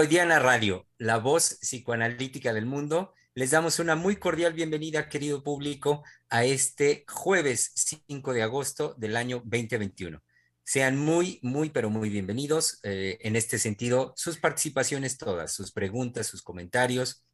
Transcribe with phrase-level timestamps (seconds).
[0.00, 3.12] Freudiana Radio, la voz psicoanalítica del mundo.
[3.34, 7.70] Les damos una muy cordial bienvenida, querido público, a este jueves
[8.08, 10.22] 5 de agosto del año 2021.
[10.64, 12.80] Sean muy, muy, pero muy bienvenidos.
[12.82, 17.26] Eh, en este sentido, sus participaciones todas, sus preguntas, sus comentarios,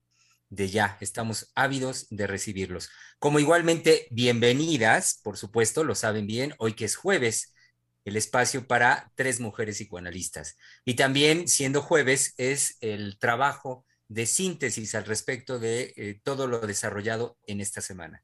[0.49, 2.91] de ya, estamos ávidos de recibirlos.
[3.21, 7.55] Como igualmente, bienvenidas, por supuesto, lo saben bien, hoy que es jueves
[8.07, 10.57] el espacio para tres mujeres psicoanalistas.
[10.85, 16.61] Y también, siendo jueves, es el trabajo de síntesis al respecto de eh, todo lo
[16.61, 18.23] desarrollado en esta semana.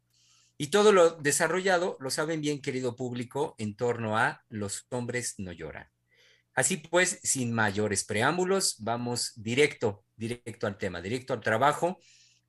[0.56, 5.50] Y todo lo desarrollado, lo saben bien, querido público, en torno a los hombres no
[5.50, 5.88] lloran.
[6.54, 11.98] Así pues, sin mayores preámbulos, vamos directo, directo al tema, directo al trabajo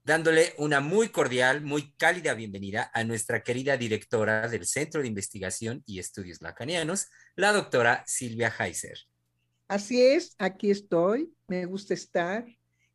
[0.04, 5.82] dándole una muy cordial, muy cálida bienvenida a nuestra querida directora del Centro de Investigación
[5.86, 8.98] y Estudios Lacanianos, la doctora Silvia Heiser.
[9.68, 12.45] Así es, aquí estoy, me gusta estar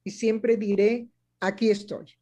[0.05, 1.09] y siempre diré,
[1.41, 2.15] aquí estoy.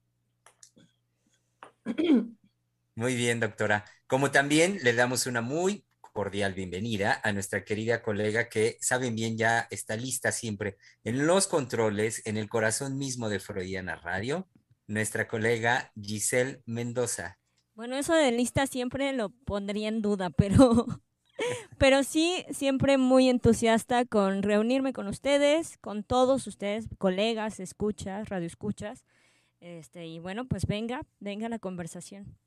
[2.94, 3.84] Muy bien, doctora.
[4.06, 9.36] Como también le damos una muy cordial bienvenida a nuestra querida colega que saben bien
[9.36, 14.48] ya está lista siempre en los controles, en el corazón mismo de Freudiana Radio,
[14.86, 17.38] nuestra colega Giselle Mendoza.
[17.74, 20.86] Bueno, eso de lista siempre lo pondría en duda, pero,
[21.78, 29.04] pero sí, siempre muy entusiasta con reunirme con ustedes, con todos ustedes, colegas, escuchas, radioescuchas.
[29.60, 32.38] Este, y bueno, pues venga, venga la conversación.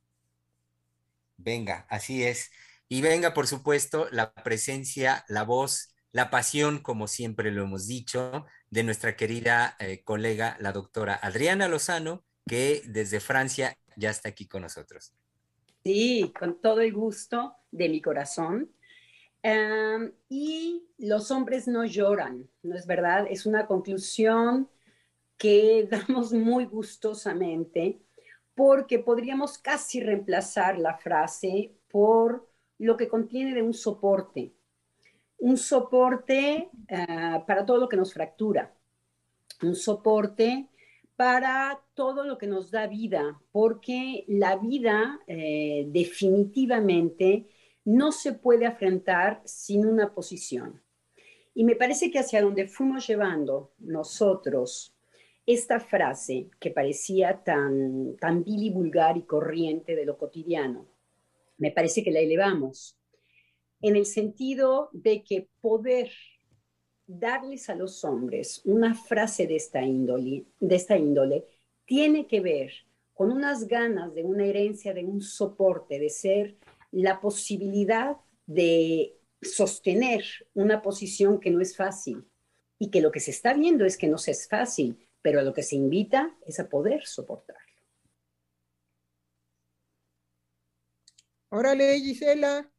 [1.37, 2.51] Venga, así es.
[2.87, 8.45] Y venga, por supuesto, la presencia, la voz, la pasión, como siempre lo hemos dicho,
[8.71, 14.47] de nuestra querida eh, colega, la doctora Adriana Lozano, que desde Francia ya está aquí
[14.47, 15.13] con nosotros.
[15.83, 18.71] Sí, con todo el gusto de mi corazón.
[20.27, 23.27] y los hombres no lloran, ¿no es verdad?
[23.29, 24.67] Es una conclusión
[25.37, 28.01] que damos muy gustosamente
[28.55, 32.49] porque podríamos casi reemplazar la frase por
[32.79, 34.53] lo que contiene de un soporte,
[35.37, 38.73] un soporte ah, para todo lo que nos fractura,
[39.61, 40.68] un soporte
[41.19, 47.49] para todo lo que nos da vida, porque la vida eh, definitivamente
[47.83, 50.81] no se puede afrontar sin una posición.
[51.53, 54.95] Y me parece que hacia donde fuimos llevando nosotros
[55.45, 60.87] esta frase que parecía tan, tan vil y vulgar y corriente de lo cotidiano,
[61.57, 62.97] me parece que la elevamos
[63.81, 66.11] en el sentido de que poder
[67.09, 71.45] darles a los hombres una frase de esta índole,
[71.85, 72.71] tiene que ver
[73.15, 76.55] con unas ganas de una herencia, de un soporte, de ser
[76.91, 82.25] la posibilidad de sostener una posición que no es fácil
[82.77, 85.53] y que lo que se está viendo es que no es fácil, pero a lo
[85.53, 87.59] que se invita es a poder soportarlo.
[91.49, 92.71] Órale, Gisela.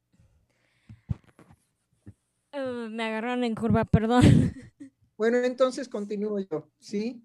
[2.53, 4.21] Uh, me agarraron en curva, perdón.
[5.17, 7.23] Bueno, entonces continúo yo, ¿sí?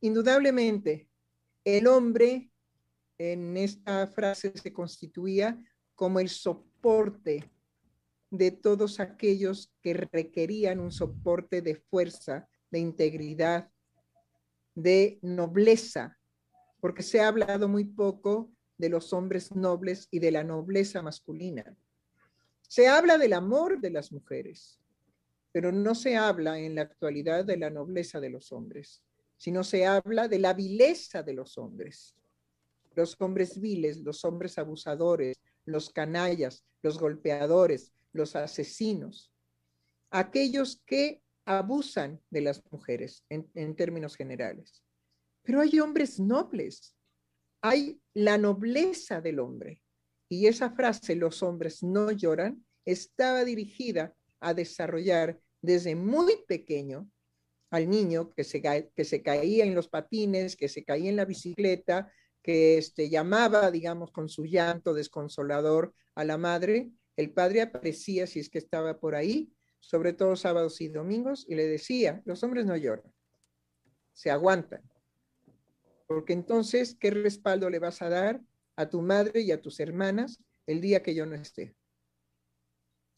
[0.00, 1.10] Indudablemente,
[1.64, 2.52] el hombre
[3.18, 5.60] en esta frase se constituía
[5.96, 7.50] como el soporte
[8.30, 13.68] de todos aquellos que requerían un soporte de fuerza, de integridad,
[14.74, 16.18] de nobleza,
[16.80, 21.76] porque se ha hablado muy poco de los hombres nobles y de la nobleza masculina.
[22.68, 24.80] Se habla del amor de las mujeres,
[25.52, 29.02] pero no se habla en la actualidad de la nobleza de los hombres,
[29.36, 32.16] sino se habla de la vileza de los hombres.
[32.94, 39.32] Los hombres viles, los hombres abusadores, los canallas, los golpeadores, los asesinos,
[40.10, 44.82] aquellos que abusan de las mujeres en, términos generales.
[45.42, 46.96] Pero hay hombres nobles,
[47.60, 49.82] hay la nobleza del hombre.
[50.34, 57.08] Y esa frase, los hombres no lloran, estaba dirigida a desarrollar desde muy pequeño
[57.70, 61.24] al niño que se, que se caía en los patines, que se caía en la
[61.24, 66.90] bicicleta, que este, llamaba, digamos, con su llanto desconsolador a la madre.
[67.16, 71.54] El padre aparecía, si es que estaba por ahí, sobre todo sábados y domingos, y
[71.54, 73.12] le decía, los hombres no lloran,
[74.12, 74.82] se aguantan.
[76.08, 78.40] Porque entonces, ¿qué respaldo le vas a dar
[78.76, 81.76] a tu madre y a tus hermanas el día que yo no esté?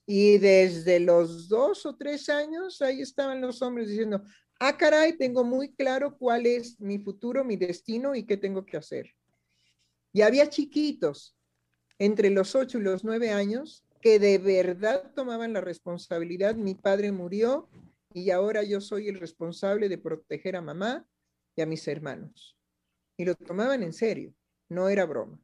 [0.06, 4.23] Y desde los dos o tres años, ahí estaban los hombres diciendo,
[4.61, 8.76] ah, caray, tengo muy claro cuál es mi futuro, mi destino y qué tengo que
[8.76, 9.12] hacer.
[10.12, 11.37] Y había chiquitos
[11.99, 16.55] entre los ocho y los nueve años que de verdad tomaban la responsabilidad.
[16.55, 17.69] Mi padre murió
[18.14, 21.06] y ahora yo soy el responsable de proteger a mamá
[21.56, 22.56] y a mis hermanos.
[23.19, 24.32] Y lo tomaban en serio,
[24.69, 25.41] no era broma.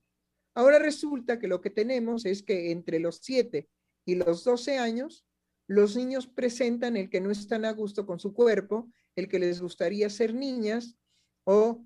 [0.55, 3.69] Ahora resulta que lo que tenemos es que entre los siete
[4.05, 5.25] y los 12 años,
[5.67, 9.61] los niños presentan el que no están a gusto con su cuerpo, el que les
[9.61, 10.97] gustaría ser niñas
[11.45, 11.85] o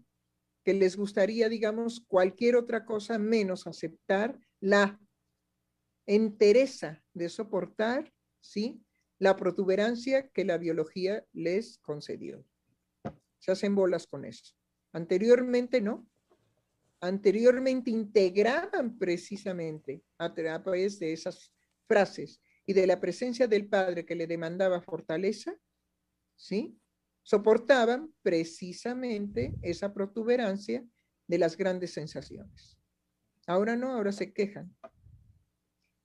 [0.65, 5.01] que les gustaría, digamos, cualquier otra cosa menos aceptar la
[6.07, 8.83] entereza de soportar, ¿sí?
[9.19, 12.45] La protuberancia que la biología les concedió.
[13.39, 14.55] Se hacen bolas con eso.
[14.93, 16.07] Anteriormente no.
[17.06, 21.53] Anteriormente integraban precisamente a través de esas
[21.87, 25.55] frases y de la presencia del Padre que le demandaba fortaleza,
[26.35, 26.76] ¿sí?
[27.23, 30.85] Soportaban precisamente esa protuberancia
[31.29, 32.76] de las grandes sensaciones.
[33.47, 34.75] Ahora no, ahora se quejan.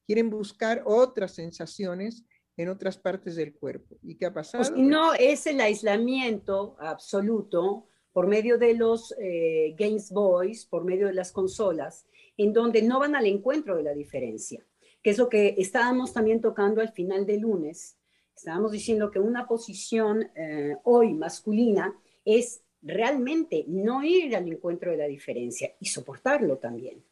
[0.06, 2.24] Quieren buscar otras sensaciones
[2.57, 3.98] en otras partes del cuerpo.
[4.03, 4.63] ¿Y qué ha pasado?
[4.63, 11.08] Pues no es el aislamiento absoluto por medio de los eh, Games Boys, por medio
[11.08, 12.06] de las consolas,
[12.38, 14.66] en donde no van al encuentro de la diferencia
[15.02, 17.98] que es lo que estábamos también tocando al final del lunes.
[18.36, 24.98] Estábamos diciendo que una posición eh, hoy masculina es realmente no ir al encuentro de
[24.98, 27.04] la diferencia y soportarlo también.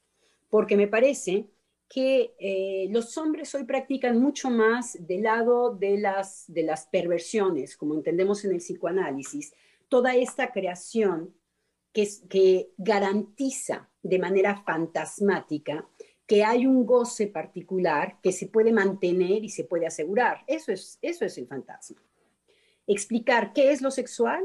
[0.50, 1.46] Porque me parece
[1.88, 7.76] que eh, los hombres hoy practican mucho más del lado de las, de las perversiones,
[7.76, 9.54] como entendemos en el psicoanálisis,
[9.90, 11.36] toda esta creación
[11.92, 15.88] que, garantiza de manera fantasmática
[16.26, 20.44] que hay un goce particular que se puede mantener y se puede asegurar.
[20.48, 22.02] Eso es, eso es el fantasma.
[22.86, 24.44] Explicar qué es lo sexual,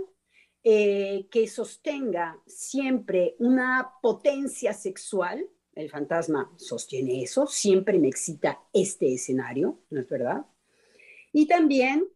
[0.62, 5.46] eh, que sostenga siempre una potencia sexual.
[5.74, 10.46] El fantasma sostiene eso, siempre me excita este escenario, ¿no es verdad?
[11.32, 12.08] Y también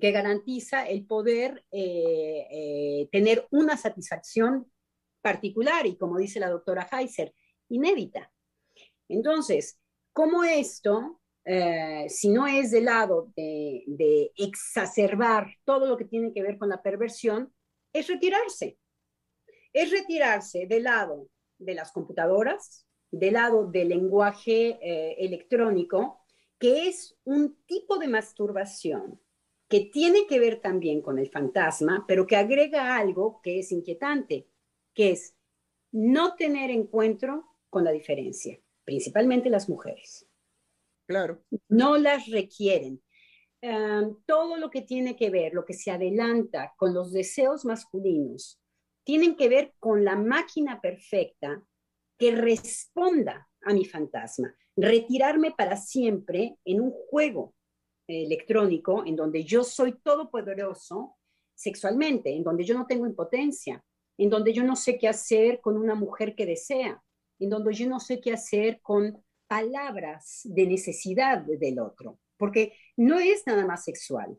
[0.00, 4.70] que garantiza el poder eh, eh, tener una satisfacción
[5.22, 7.34] particular y, como dice la doctora Heiser,
[7.68, 8.30] inédita.
[9.08, 9.80] Entonces,
[10.12, 16.42] ¿cómo esto, eh, si no es del lado de, exacerbar todo lo que tiene que
[16.42, 17.52] ver con la perversión,
[17.92, 18.78] es retirarse?
[19.72, 24.78] Es retirarse del lado de las computadoras, del lado del lenguaje
[25.18, 26.20] electrónico,
[26.58, 29.20] que es un tipo de masturbación
[29.68, 34.48] que tiene que ver también con el fantasma, pero que agrega algo que es inquietante,
[34.94, 35.36] que es
[35.92, 38.58] no tener encuentro con la diferencia
[38.88, 40.26] principalmente las mujeres.
[41.06, 41.44] Claro.
[41.68, 43.02] No las requieren.
[44.24, 48.58] todo lo que tiene que ver, lo que se adelanta con los deseos masculinos,
[49.04, 51.62] tienen que ver con la máquina perfecta
[52.16, 54.54] que responda a mi fantasma.
[54.74, 57.54] Retirarme para siempre en un juego
[58.08, 61.16] electrónico en donde yo soy todopoderoso
[61.54, 63.84] sexualmente, en donde yo no tengo impotencia,
[64.16, 67.02] en donde yo no sé qué hacer con una mujer que desea,
[67.38, 73.18] en donde yo no sé qué hacer con palabras de necesidad del otro, porque no
[73.18, 74.38] es nada más sexual.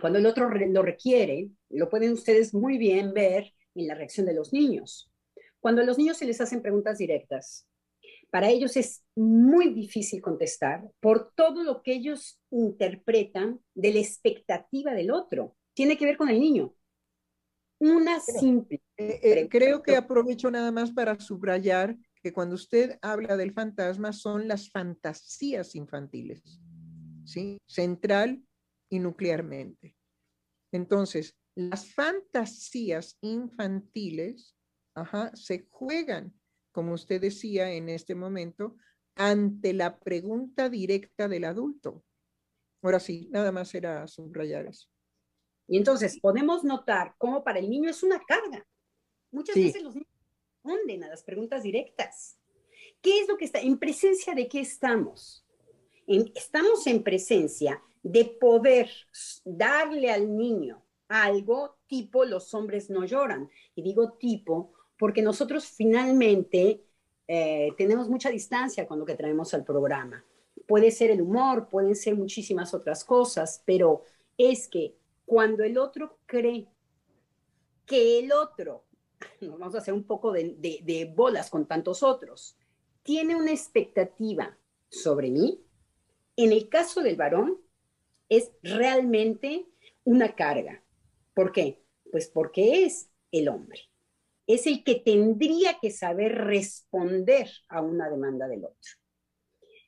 [0.00, 4.34] Cuando el otro lo requiere, lo pueden ustedes muy bien ver en la reacción de
[4.34, 5.10] los niños.
[5.60, 7.66] Cuando a los niños se les hacen preguntas directas,
[8.30, 14.92] para ellos es muy difícil contestar por todo lo que ellos interpretan de la expectativa
[14.92, 15.56] del otro.
[15.74, 16.74] Tiene que ver con el niño.
[17.78, 18.82] Una simple.
[18.96, 24.12] Eh, eh, creo que aprovecho nada más para subrayar que cuando usted habla del fantasma
[24.12, 26.60] son las fantasías infantiles,
[27.24, 27.58] ¿sí?
[27.66, 28.42] Central
[28.88, 29.96] y nuclearmente.
[30.72, 34.56] Entonces, las fantasías infantiles
[35.34, 36.34] se juegan,
[36.76, 38.76] como usted decía en este momento,
[39.14, 42.04] ante la pregunta directa del adulto.
[42.82, 44.86] Ahora sí, nada más era subrayar eso.
[45.66, 48.62] Y entonces podemos notar cómo para el niño es una carga.
[49.30, 50.10] Muchas veces los niños
[50.62, 52.38] responden a las preguntas directas.
[53.00, 53.58] ¿Qué es lo que está?
[53.58, 55.42] ¿En presencia de qué estamos?
[56.06, 58.90] estamos en presencia de poder
[59.46, 63.48] darle al niño algo tipo los hombres no lloran.
[63.74, 66.82] Y digo tipo porque nosotros finalmente
[67.28, 70.24] eh, tenemos mucha distancia con lo que traemos al programa.
[70.66, 74.02] puede ser el humor, pueden ser muchísimas otras cosas, pero
[74.36, 76.66] es que cuando el otro cree
[77.84, 78.84] que el otro,
[79.40, 82.56] vamos a hacer un poco de, de bolas con tantos otros,
[83.02, 85.62] tiene una expectativa sobre mí,
[86.36, 87.60] en el caso del varón,
[88.28, 89.66] es realmente
[90.04, 90.82] una carga.
[91.34, 91.82] ¿Por qué?
[92.10, 93.80] Pues porque es el hombre.
[94.46, 98.92] Es el que tendría que saber responder a una demanda del otro.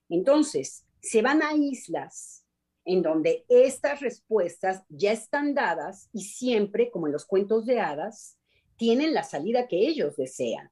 [0.08, 2.44] Entonces, se van a islas
[2.84, 8.38] en donde estas respuestas ya están dadas y siempre, como en los cuentos de hadas,
[8.76, 10.70] tienen la salida que ellos desean,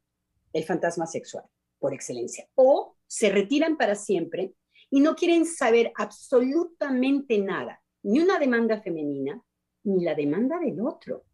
[0.52, 1.44] el fantasma sexual,
[1.78, 2.48] por excelencia.
[2.54, 4.54] O se retiran para siempre
[4.90, 9.42] y no quieren saber absolutamente nada, ni una demanda femenina,
[9.84, 11.24] ni la demanda del otro.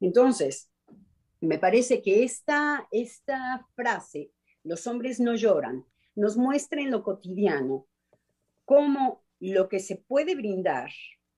[0.00, 0.70] Entonces,
[1.40, 4.32] me parece que esta, esta frase,
[4.64, 7.86] los hombres no lloran, nos muestra en lo cotidiano
[8.64, 10.90] cómo lo que se puede brindar,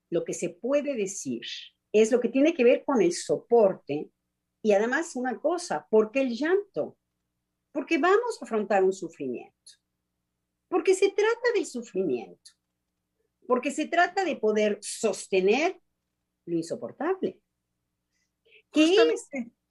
[0.09, 1.43] lo que se puede decir,
[1.93, 4.11] es lo que tiene que ver con el soporte
[4.63, 6.97] y además una cosa, ¿por qué el llanto?
[7.73, 9.73] Porque vamos a afrontar un sufrimiento,
[10.69, 12.53] porque se trata del sufrimiento,
[13.47, 15.81] porque se trata de poder sostener
[16.47, 17.41] lo insoportable.
[18.73, 18.97] ¿Qué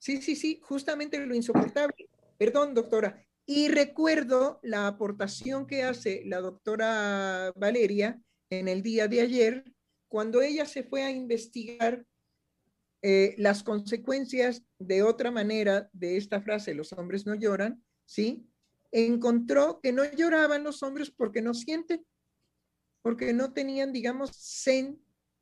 [0.00, 2.08] Sí, sí, sí, justamente lo insoportable.
[2.38, 9.20] Perdón, doctora, y recuerdo la aportación que hace la doctora Valeria en el día de
[9.20, 9.64] ayer,
[10.08, 12.06] cuando ella se fue a investigar
[13.02, 18.48] eh, las consecuencias de otra manera de esta frase, los hombres no lloran, ¿sí?
[18.92, 22.06] Encontró que no lloraban los hombres porque no sienten,
[23.02, 24.30] porque no tenían, digamos,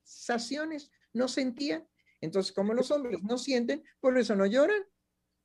[0.04, 1.86] sensaciones, no sentían.
[2.20, 4.82] Entonces, como los hombres no sienten, por eso no lloran.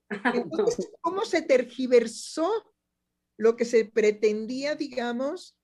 [1.01, 2.51] ¿cómo se tergiversó
[3.38, 5.58] lo que se pretendía, digamos,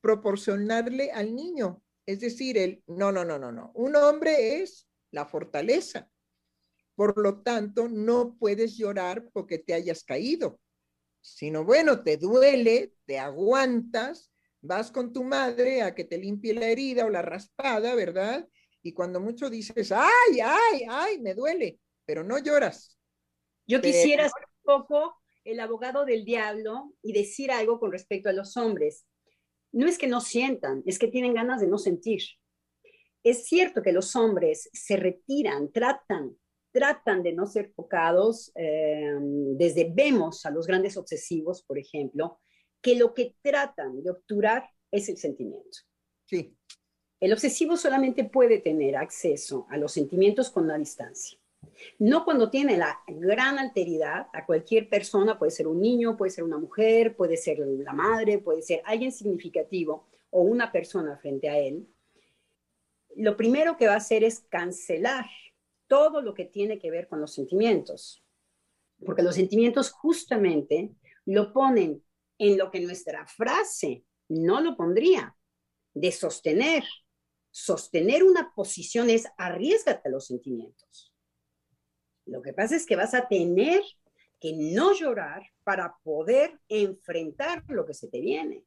[0.00, 1.82] proporcionarle al niño?
[2.06, 3.70] Es decir, el, no, no, no, no, no.
[3.74, 6.10] Un hombre es la fortaleza.
[6.94, 10.60] Por lo tanto, no puedes llorar porque te hayas caído,
[11.20, 14.30] sino bueno, te duele, te aguantas,
[14.60, 18.46] vas con tu madre a que te limpie la herida o la raspada, ¿verdad?
[18.82, 22.98] Y cuando mucho dices, ay, ay, ay, me duele, pero no lloras,
[23.66, 28.32] yo quisiera ser un poco el abogado del diablo y decir algo con respecto a
[28.32, 29.06] los hombres.
[29.72, 32.22] No es que no sientan, es que tienen ganas de no sentir.
[33.22, 36.36] Es cierto que los hombres se retiran, tratan,
[36.72, 39.14] tratan de no ser tocados, eh,
[39.56, 42.40] desde vemos a los grandes obsesivos, por ejemplo,
[42.80, 45.78] que lo que tratan de obturar es el sentimiento.
[46.26, 46.56] Sí.
[47.22, 51.38] El obsesivo solamente puede tener acceso a los sentimientos con la distancia.
[52.00, 56.42] No cuando tiene la gran alteridad a cualquier persona, puede ser un niño, puede ser
[56.42, 61.58] una mujer, puede ser la madre, puede ser alguien significativo o una persona frente a
[61.58, 61.86] él.
[63.14, 65.26] Lo primero que va a hacer es cancelar
[65.86, 68.20] todo lo que tiene que ver con los sentimientos,
[69.06, 70.90] porque los sentimientos justamente
[71.26, 72.02] lo ponen
[72.38, 75.36] en lo que nuestra frase no lo pondría,
[75.94, 76.82] de sostener.
[77.52, 81.14] Sostener una posición es arriesgate a los sentimientos.
[82.26, 83.82] Lo que pasa es que vas a tener
[84.40, 88.64] que no llorar para poder enfrentar lo que se te viene.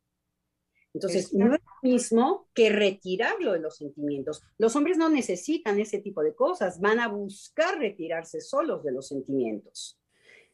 [0.94, 4.42] Entonces, no es lo mismo que retirarlo de los sentimientos.
[4.58, 9.08] Los hombres no necesitan ese tipo de cosas, van a buscar retirarse solos de los
[9.10, 10.00] sentimientos.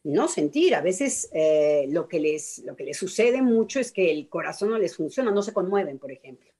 [0.02, 4.10] No sentir, a veces eh, lo, que les, lo que les sucede mucho es que
[4.10, 6.50] el corazón no les funciona, no se conmueven, por ejemplo.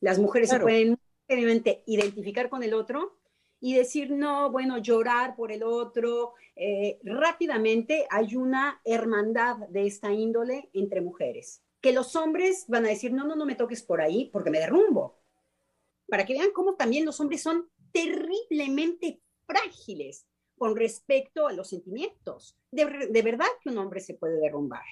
[0.00, 0.98] Las mujeres se pueden
[1.86, 3.16] identificar con el otro
[3.60, 6.34] y decir, no, bueno, llorar por el otro.
[6.56, 12.88] Eh, rápidamente hay una hermandad de esta índole entre mujeres, que los hombres van a
[12.88, 15.20] decir, no, no, no me toques por ahí porque me derrumbo.
[16.08, 20.26] Para que vean cómo también los hombres son terriblemente frágiles
[20.58, 22.56] con respecto a los sentimientos.
[22.70, 24.84] De, de verdad que un hombre se puede derrumbar.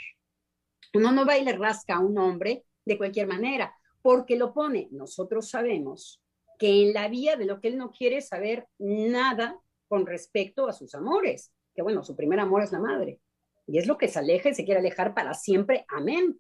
[0.95, 4.89] Uno no va y le rasca a un hombre de cualquier manera, porque lo pone,
[4.93, 6.21] nosotros sabemos,
[6.61, 10.75] que en la vía de lo que él no quiere saber nada con respecto a
[10.75, 13.19] sus amores, que bueno, su primer amor es la madre,
[13.67, 16.39] y es lo que se aleja y se quiere alejar para siempre, amén.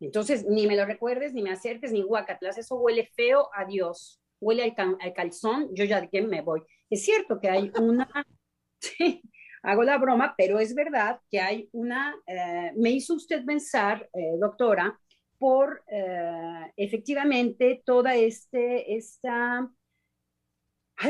[0.00, 4.20] Entonces, ni me lo recuerdes, ni me acerques, ni guacatlas, eso huele feo a Dios,
[4.40, 6.62] huele al, calzón, yo ya de qué me voy.
[6.90, 8.08] Es cierto que hay una,
[8.80, 9.22] sí,
[9.62, 14.36] hago la broma, pero es verdad que hay una, eh, me hizo usted pensar, eh,
[14.40, 14.98] doctora,
[15.38, 19.70] por eh, efectivamente toda este, esta,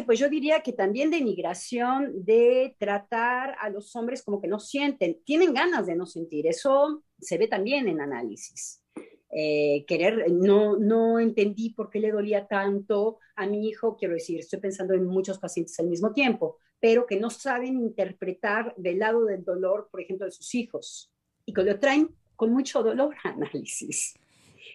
[0.06, 4.60] pues yo diría que también de migración, de tratar a los hombres como que no
[4.60, 8.82] sienten, tienen ganas de no sentir, eso se ve también en análisis.
[9.30, 14.40] eh, querer, no, no entendí por qué le dolía tanto a mi hijo, quiero decir,
[14.40, 19.24] estoy pensando en muchos pacientes al mismo tiempo, pero que no saben interpretar del lado
[19.24, 21.12] del dolor, por ejemplo, de sus hijos,
[21.44, 24.14] y que lo traen con mucho dolor a análisis,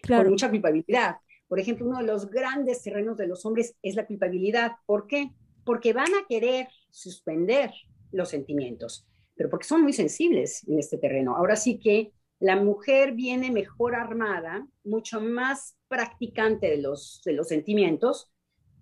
[0.05, 1.15] con mucha culpabilidad.
[1.47, 4.73] Por ejemplo, uno de los grandes terrenos de los hombres es la culpabilidad.
[4.85, 5.31] ¿Por qué?
[5.63, 7.71] Porque van a querer suspender
[8.11, 11.37] los sentimientos, pero porque son muy sensibles en este terreno.
[11.37, 17.47] Ahora sí que la mujer viene mejor armada, mucho más practicante de los, de los
[17.47, 18.29] sentimientos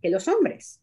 [0.02, 0.82] que los hombres.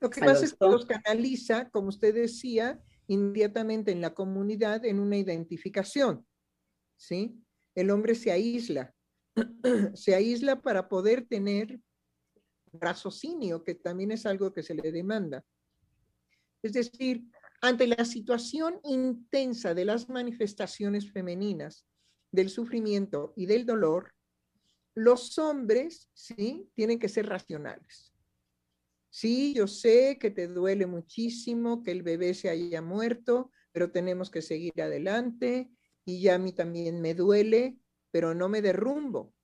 [0.00, 4.98] Lo que pasa es que los canaliza, como usted decía, inmediatamente en la comunidad en
[4.98, 6.26] una identificación.
[6.98, 7.42] ¿Sí?
[7.74, 8.94] El hombre se aísla.
[9.94, 11.80] se aísla para poder tener
[12.72, 15.44] raciocinio, que también es algo que se le demanda.
[16.62, 17.24] Es decir,
[17.62, 21.86] ante la situación intensa de las manifestaciones femeninas,
[22.30, 24.12] del sufrimiento y del dolor,
[24.94, 26.68] los hombres, ¿sí?
[26.74, 28.12] Tienen que ser racionales.
[29.10, 34.30] Sí, yo sé que te duele muchísimo que el bebé se haya muerto, pero tenemos
[34.30, 35.70] que seguir adelante
[36.08, 37.76] y ya a mí también me duele,
[38.10, 39.34] pero no me derrumbo.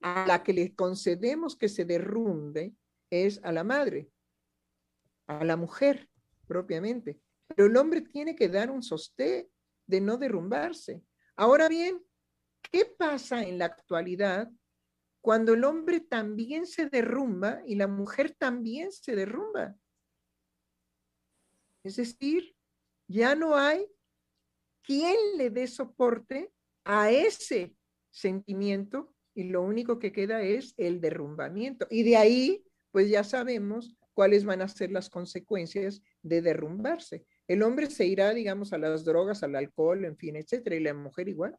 [0.00, 2.76] A la que le concedemos que se derrumbe
[3.10, 4.12] es a la madre,
[5.26, 6.08] a la mujer
[6.46, 7.20] propiamente.
[7.48, 9.50] Pero el hombre tiene que dar un sostén
[9.88, 11.02] de no derrumbarse.
[11.34, 12.00] Ahora bien,
[12.70, 14.48] ¿qué pasa en la actualidad
[15.20, 19.74] cuando el hombre también se derrumba y la mujer también se derrumba?
[21.82, 22.54] Es decir,
[23.08, 23.90] ya no hay
[24.88, 26.50] quien le dé soporte
[26.84, 27.76] a ese
[28.08, 31.86] sentimiento y lo único que queda es el derrumbamiento.
[31.90, 37.26] Y de ahí, pues ya sabemos cuáles van a ser las consecuencias de derrumbarse.
[37.46, 40.94] El hombre se irá, digamos, a las drogas, al alcohol, en fin, etcétera, y la
[40.94, 41.54] mujer igual,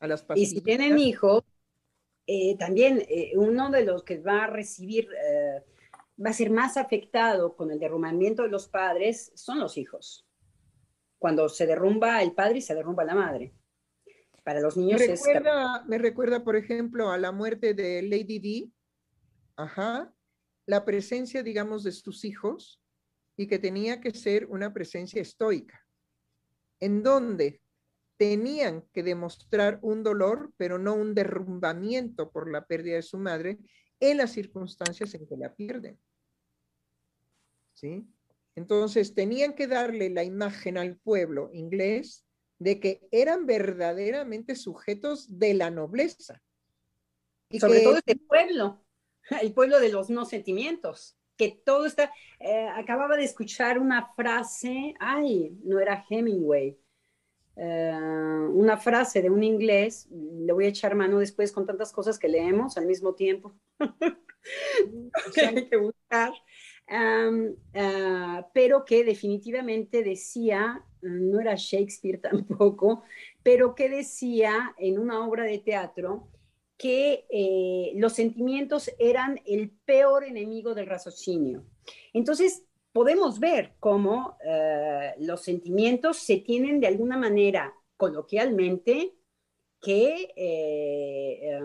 [0.00, 0.52] a las pastillas.
[0.52, 1.44] Y si tienen hijos,
[2.26, 5.62] eh, también eh, uno de los que va a recibir, eh,
[6.24, 10.26] va a ser más afectado con el derrumbamiento de los padres son los hijos.
[11.20, 13.54] Cuando se derrumba el padre y se derrumba la madre.
[14.42, 18.70] Para los niños me recuerda, Me recuerda, por ejemplo, a la muerte de Lady D.
[19.54, 20.12] Ajá
[20.70, 22.80] la presencia, digamos, de sus hijos
[23.36, 25.84] y que tenía que ser una presencia estoica,
[26.78, 27.60] en donde
[28.16, 33.58] tenían que demostrar un dolor, pero no un derrumbamiento por la pérdida de su madre
[33.98, 35.98] en las circunstancias en que la pierden.
[37.72, 38.06] ¿Sí?
[38.56, 42.26] Entonces, tenían que darle la imagen al pueblo inglés
[42.58, 46.42] de que eran verdaderamente sujetos de la nobleza.
[47.48, 48.84] Y Sobre todo este pueblo.
[49.42, 54.94] el pueblo de los no sentimientos, que todo está, eh, acababa de escuchar una frase,
[55.00, 56.78] ay, no era Hemingway,
[57.56, 57.92] eh,
[58.52, 62.28] una frase de un inglés, le voy a echar mano después con tantas cosas que
[62.28, 63.54] leemos al mismo tiempo,
[65.34, 66.32] que hay que buscar,
[66.90, 73.02] ah, pero que definitivamente decía, no era Shakespeare tampoco,
[73.42, 76.28] pero que decía en una obra de teatro,
[76.80, 81.66] que eh, los sentimientos eran el peor enemigo del raciocinio.
[82.14, 89.12] Entonces, podemos ver cómo eh, los sentimientos se tienen de alguna manera coloquialmente
[89.78, 91.60] que, eh,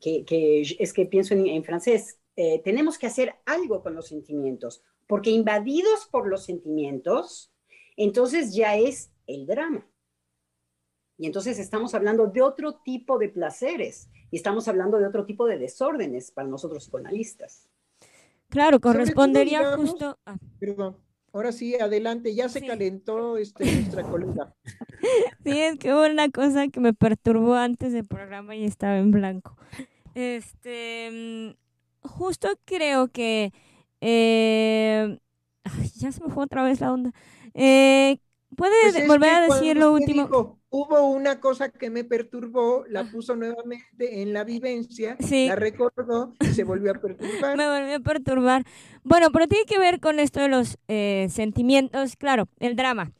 [0.00, 2.19] que, es que pienso en, francés,
[2.64, 7.52] tenemos que hacer algo con los sentimientos, porque invadidos por los sentimientos,
[7.96, 9.86] entonces ya es el drama.
[11.18, 15.46] Y entonces estamos hablando de otro tipo de placeres y estamos hablando de otro tipo
[15.46, 17.68] de desórdenes para nosotros psicoanalistas.
[18.48, 20.18] Claro, correspondería justo.
[20.58, 20.96] Perdón.
[21.32, 24.54] Ahora sí, adelante, ya se calentó este, nuestra colega.
[25.44, 29.12] sí, es que hubo una cosa que me perturbó antes del programa y estaba en
[29.12, 29.56] blanco.
[30.14, 31.69] Este, mm,
[32.02, 33.52] justo creo que,
[34.00, 35.18] eh,
[35.96, 37.12] ya se me fue otra vez la onda.
[37.54, 38.18] Eh,
[38.56, 40.58] ¿Puede pues volver a decir lo último?
[40.70, 46.46] hubo una cosa que me perturbó, la puso nuevamente en la vivencia, la recordó y
[46.46, 47.56] se volvió a perturbar.
[47.56, 48.64] me volvió a perturbar.
[49.02, 53.12] Bueno, pero tiene que ver con esto de los eh, sentimientos, claro, el drama.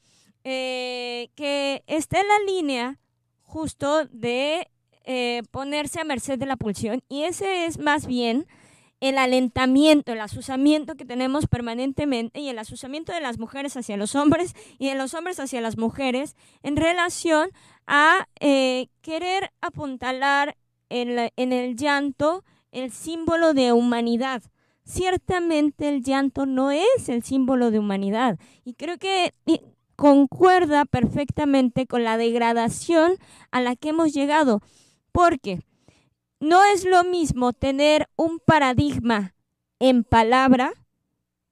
[0.44, 2.98] Eh, que está en la línea
[3.42, 4.68] justo de
[5.04, 8.46] eh, ponerse a merced de la pulsión y ese es más bien
[9.00, 14.14] el alentamiento, el asusamiento que tenemos permanentemente y el asusamiento de las mujeres hacia los
[14.14, 17.50] hombres y de los hombres hacia las mujeres en relación
[17.86, 20.56] a eh, querer apuntalar
[20.90, 24.42] en, en el llanto el símbolo de humanidad.
[24.84, 29.32] Ciertamente el llanto no es el símbolo de humanidad y creo que
[29.96, 33.16] concuerda perfectamente con la degradación
[33.50, 34.62] a la que hemos llegado
[35.12, 35.60] Porque
[36.40, 39.34] no es lo mismo tener un paradigma
[39.78, 40.72] en palabra,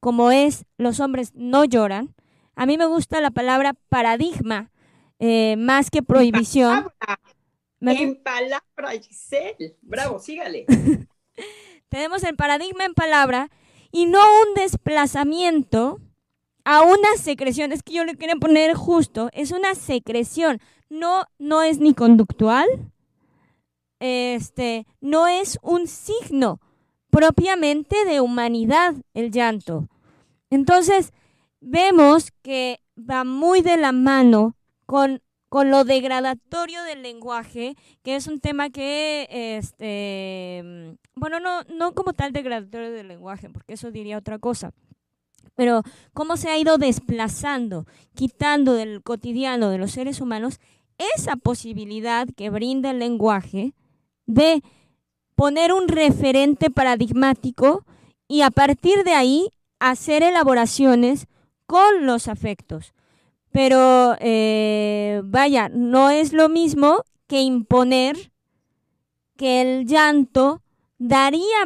[0.00, 2.14] como es los hombres no lloran.
[2.56, 4.70] A mí me gusta la palabra paradigma
[5.18, 6.88] eh, más que prohibición.
[7.80, 9.76] En palabra, Giselle.
[9.82, 10.66] Bravo, sígale.
[11.88, 13.50] Tenemos el paradigma en palabra
[13.92, 16.00] y no un desplazamiento
[16.64, 17.72] a una secreción.
[17.72, 20.60] Es que yo le quería poner justo, es una secreción.
[20.90, 22.66] No, no es ni conductual,
[24.00, 26.60] este, no es un signo
[27.10, 29.88] propiamente de humanidad el llanto.
[30.50, 31.12] Entonces,
[31.60, 34.56] vemos que va muy de la mano
[34.86, 41.94] con, con lo degradatorio del lenguaje, que es un tema que, este, bueno, no, no
[41.94, 44.72] como tal degradatorio del lenguaje, porque eso diría otra cosa,
[45.54, 45.82] pero
[46.12, 50.60] cómo se ha ido desplazando, quitando del cotidiano de los seres humanos
[51.16, 53.74] esa posibilidad que brinda el lenguaje
[54.28, 54.62] de
[55.34, 57.84] poner un referente paradigmático
[58.28, 61.26] y a partir de ahí hacer elaboraciones
[61.66, 62.94] con los afectos.
[63.50, 68.30] Pero eh, vaya, no es lo mismo que imponer
[69.36, 70.62] que el llanto
[70.98, 71.64] daría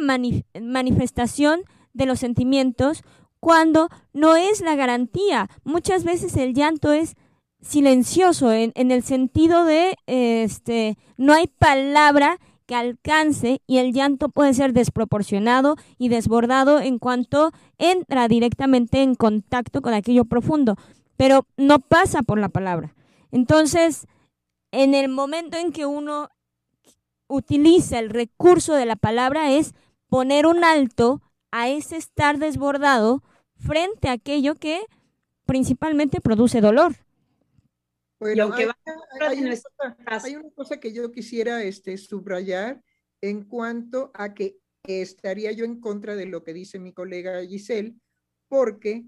[0.61, 3.03] manifestación de los sentimientos
[3.39, 5.49] cuando no es la garantía.
[5.63, 7.15] Muchas veces el llanto es
[7.59, 14.29] silencioso en, en el sentido de este no hay palabra que alcance y el llanto
[14.29, 20.75] puede ser desproporcionado y desbordado en cuanto entra directamente en contacto con aquello profundo,
[21.17, 22.95] pero no pasa por la palabra.
[23.31, 24.07] Entonces,
[24.71, 26.29] en el momento en que uno
[27.27, 29.73] utiliza el recurso de la palabra es
[30.07, 31.21] poner un alto
[31.51, 33.23] a ese estar desbordado
[33.57, 34.81] frente a aquello que
[35.45, 36.95] principalmente produce dolor.
[38.23, 42.81] Bueno, hay, una cosa, que yo quisiera este, subrayar
[43.21, 47.95] en cuanto a que estaría yo en contra de lo que dice mi colega Giselle,
[48.47, 49.05] porque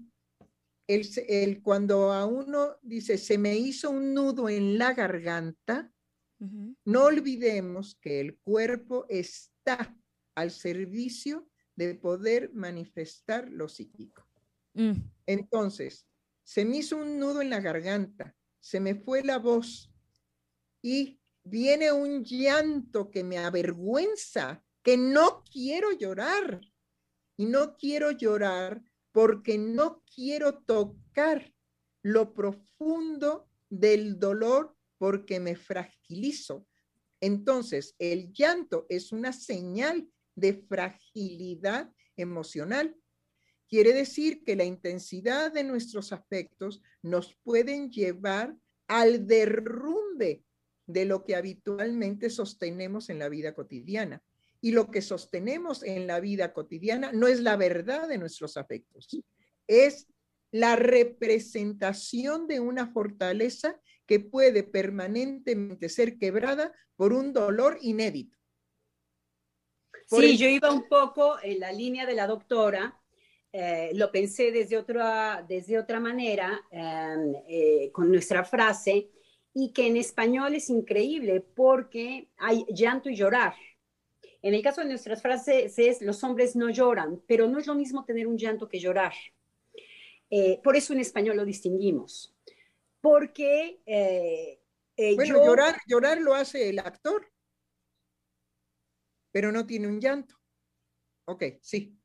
[0.86, 5.90] el, el, cuando a uno dice, se me hizo un nudo en la garganta,
[6.84, 9.96] no olvidemos que el cuerpo está
[10.34, 14.28] al servicio de poder manifestar lo psíquico.
[14.74, 14.92] Mm.
[15.24, 16.06] Entonces,
[16.44, 18.35] se me hizo un nudo en la garganta,
[18.66, 19.92] se me fue la voz
[20.82, 26.60] y viene un llanto que me avergüenza, que no quiero llorar.
[27.36, 31.54] Y no quiero llorar porque no quiero tocar
[32.02, 36.66] lo profundo del dolor porque me fragilizo.
[37.20, 42.96] Entonces, el llanto es una señal de fragilidad emocional.
[43.68, 48.54] Quiere decir que la intensidad de nuestros afectos nos pueden llevar
[48.86, 50.44] al derrumbe
[50.86, 54.22] de lo que habitualmente sostenemos en la vida cotidiana.
[54.60, 59.08] Y lo que sostenemos en la vida cotidiana no es la verdad de nuestros afectos,
[59.66, 60.06] es
[60.50, 68.36] la representación de una fortaleza que puede permanentemente ser quebrada por un dolor inédito.
[70.06, 72.98] sí, yo iba un poco en la línea de la doctora,
[73.58, 79.08] eh, lo pensé desde otra, desde otra manera em, eh, con nuestra frase
[79.54, 83.54] y que en español es increíble porque hay llanto y llorar.
[84.42, 87.74] En el caso de nuestras frases es los hombres no lloran, pero no es lo
[87.74, 89.14] mismo tener un llanto que llorar.
[90.28, 92.36] Eh, por eso en español lo distinguimos.
[93.00, 93.80] Porque...
[95.16, 97.32] bueno, llorar, llorar lo hace el actor,
[99.32, 100.34] pero no tiene un llanto.
[101.24, 101.96] Ok, sí.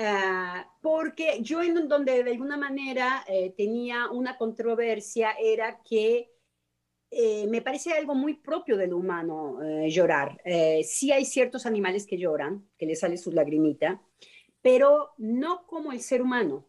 [0.00, 6.30] Ah, porque yo en donde de alguna manera eh, tenía una controversia era que
[7.10, 10.40] eh, me parece algo muy propio del humano eh, llorar.
[10.84, 14.00] sí hay ciertos animales que lloran, que les sale su lagrimita,
[14.62, 16.68] pero no como el ser humano.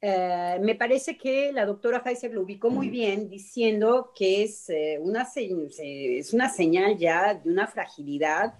[0.00, 4.68] me parece que la doctora Heiser lo ubicó muy bien diciendo que es,
[5.00, 8.54] una, es una señal ya de una fragilidad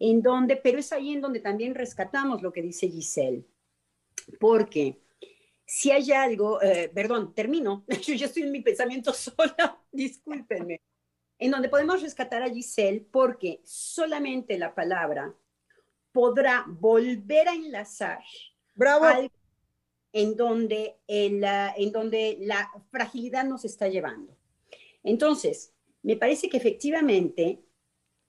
[0.00, 3.44] en donde, pero es ahí en donde también rescatamos lo que dice Giselle,
[4.40, 4.98] porque
[5.66, 10.80] si hay algo, eh, perdón, termino, yo ya estoy en mi pensamiento sola, discúlpenme,
[11.38, 15.34] en donde podemos rescatar a Giselle porque solamente la palabra
[16.12, 18.20] podrá volver a enlazar
[18.74, 19.06] Bravo.
[20.12, 24.36] en, donde en donde la fragilidad nos está llevando.
[25.04, 27.62] Entonces, me parece que efectivamente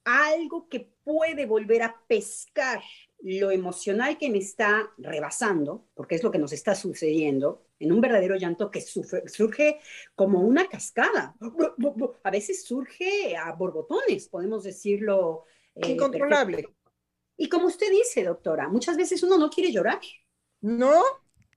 [0.04, 2.82] algo que puede volver a pescar
[3.24, 8.02] lo emocional que me está rebasando, porque es lo que nos está sucediendo, en un
[8.02, 9.80] verdadero llanto que surge
[10.16, 11.36] como una cascada.
[12.24, 15.46] A veces surge a borbotones, podemos decirlo.
[15.76, 16.68] Eh, Incontrolable.
[17.38, 20.00] Y como usted dice, doctora, muchas veces uno no quiere llorar.
[20.62, 21.02] No.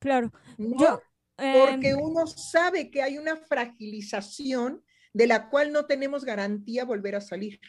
[0.00, 0.32] Claro.
[0.58, 1.00] No,
[1.36, 7.16] porque em, uno sabe que hay una fragilización de la cual no tenemos garantía volver
[7.16, 7.60] a salir.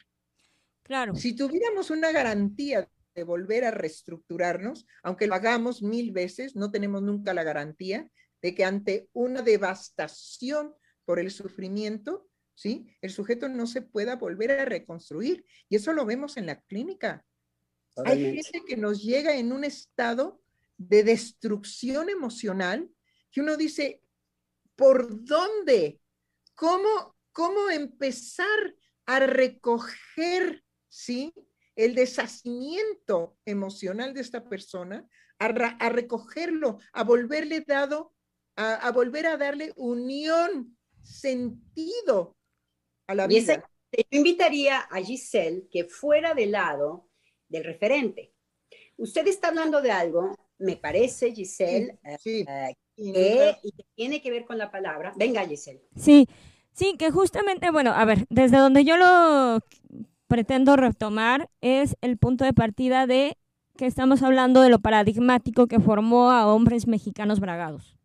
[0.85, 1.15] Claro.
[1.15, 7.01] Si tuviéramos una garantía de volver a reestructurarnos, aunque lo hagamos mil veces, no tenemos
[7.01, 8.07] nunca la garantía
[8.41, 12.85] de que ante una devastación por el sufrimiento, ¿sí?
[13.01, 15.43] El sujeto no se pueda volver a reconstruir.
[15.69, 17.25] Y eso lo vemos en la clínica.
[18.05, 20.39] Hay gente que nos llega en un estado
[20.77, 22.91] de destrucción emocional
[23.31, 24.01] que uno dice,
[24.75, 25.99] ¿por dónde?
[26.53, 30.64] ¿Cómo, cómo empezar a recoger,
[30.95, 31.33] ¿sí?
[31.75, 35.05] el deshacimiento emocional de esta persona,
[35.39, 38.13] a, recogerlo, a volverle dado,
[38.55, 42.37] a, volver a darle unión, sentido
[43.07, 43.69] a la vida.
[43.91, 47.09] yo invitaría a Giselle que fuera del lado
[47.49, 48.33] del referente.
[48.95, 54.31] Usted está hablando de algo, me parece, Giselle, sí, eh, que, y que tiene que
[54.31, 55.13] ver con la palabra.
[55.17, 55.83] Venga, Giselle.
[55.97, 56.29] Sí,
[56.71, 59.59] sí, que justamente, bueno, a ver, desde donde yo lo
[60.27, 63.37] pretendo retomar es el punto de partida de
[63.77, 67.97] que estamos hablando de lo paradigmático que formó a hombres mexicanos bragados,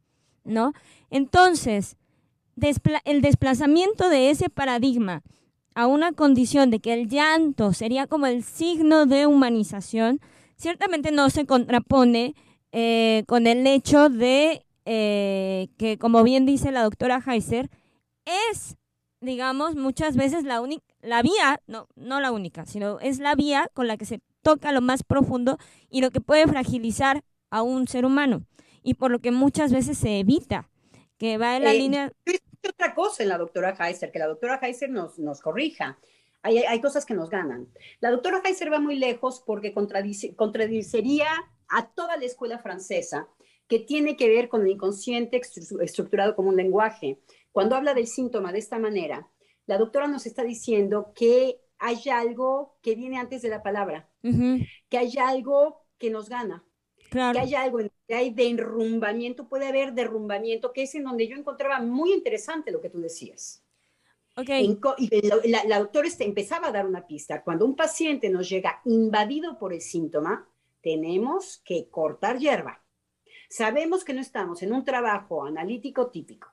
[0.44, 0.72] ¿no?
[1.10, 1.96] Entonces,
[3.04, 5.22] el desplazamiento de ese paradigma
[5.74, 10.20] a una condición de que el llanto sería como el signo de humanización,
[10.56, 12.34] ciertamente no se contrapone
[12.72, 17.70] eh, con el hecho de eh, que, como bien dice la doctora Heiser,
[18.50, 18.76] es,
[19.20, 23.70] digamos, muchas veces la única la vía, no, no la única, sino es la vía
[23.72, 25.58] con la que se toca lo más profundo
[25.88, 28.44] y lo que puede fragilizar a un ser humano.
[28.82, 30.70] Y por lo que muchas veces se evita,
[31.18, 32.12] que va en la eh, línea...
[32.66, 35.98] Otra cosa en la doctora Heiser, que la doctora Heiser nos, nos corrija.
[36.42, 37.68] Hay, hay, cosas que nos ganan.
[38.00, 41.28] La doctora Heiser va muy lejos porque contradice, contradicería
[41.68, 43.28] a toda la escuela francesa
[43.66, 45.40] que tiene que ver con el inconsciente
[45.80, 47.20] estructurado como un lenguaje.
[47.52, 49.28] Cuando habla del síntoma de esta manera,
[49.66, 54.98] la doctora nos está diciendo que hay algo que viene antes de la palabra, que
[54.98, 56.64] hay algo que nos gana,
[57.10, 61.36] que hay algo que hay de enrumbamiento, puede haber derrumbamiento, que es en donde yo
[61.36, 63.64] encontraba muy interesante lo que tú decías.
[64.36, 64.78] Okay.
[64.98, 67.42] y la, doctora este, empezaba a dar una pista.
[67.42, 70.48] Cuando un paciente nos llega invadido por el síntoma,
[70.80, 72.82] tenemos que cortar hierba.
[73.48, 76.48] Sabemos que no estamos en un trabajo analítico típico.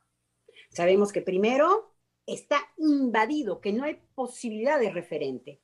[0.70, 1.93] Sabemos que primero
[2.28, 5.62] está invadido, que no hay posibilidad de referente.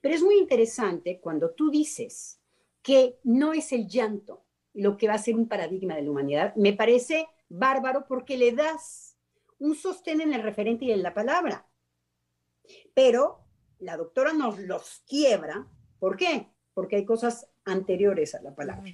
[0.00, 2.40] Pero es muy interesante cuando tú dices
[2.82, 6.54] que no es el llanto lo que va a ser un paradigma de la humanidad.
[6.56, 9.16] Me parece bárbaro porque le das
[9.58, 11.66] un sostén en el referente y en la palabra.
[12.94, 13.40] Pero
[13.78, 15.66] la doctora nos los quiebra.
[15.98, 16.48] ¿Por qué?
[16.74, 18.92] Porque hay cosas anteriores a la palabra.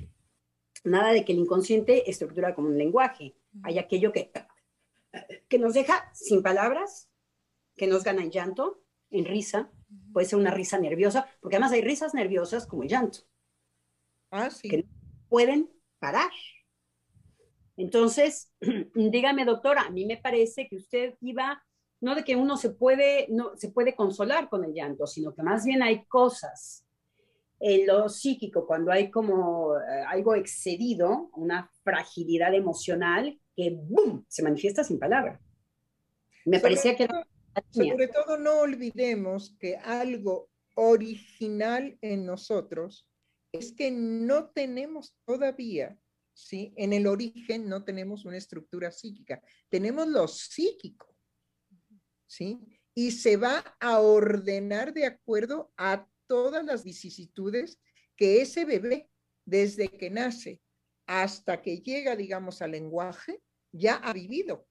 [0.85, 3.35] Nada de que el inconsciente estructura como un lenguaje.
[3.65, 4.33] Hay aquello que,
[5.49, 7.12] que nos deja sin palabras
[7.83, 9.69] que nos gana en llanto, en risa,
[10.13, 13.19] puede ser una risa nerviosa, porque además hay risas nerviosas como el llanto.
[14.31, 14.69] Ah, sí.
[14.69, 14.85] Que no
[15.29, 15.69] pueden
[15.99, 16.31] parar.
[17.77, 18.53] Entonces,
[18.95, 21.61] dígame, doctora, a mí me parece que usted iba,
[22.01, 25.43] no de que uno se puede, no, se puede consolar con el llanto, sino que
[25.43, 26.87] más bien hay cosas
[27.59, 34.25] en lo psíquico, cuando hay como eh, algo excedido, una fragilidad emocional que ¡boom!
[34.29, 35.41] se manifiesta sin palabra.
[36.45, 37.09] Me parecía que
[37.71, 43.09] sobre todo no olvidemos que algo original en nosotros
[43.53, 45.99] es que no tenemos todavía,
[46.33, 46.73] ¿sí?
[46.77, 51.15] En el origen no tenemos una estructura psíquica, tenemos lo psíquico,
[52.27, 52.59] ¿sí?
[52.95, 57.79] Y se va a ordenar de acuerdo a todas las vicisitudes
[58.17, 59.11] que ese bebé,
[59.45, 60.61] desde que nace
[61.07, 64.67] hasta que llega, digamos, al lenguaje, ya ha vivido.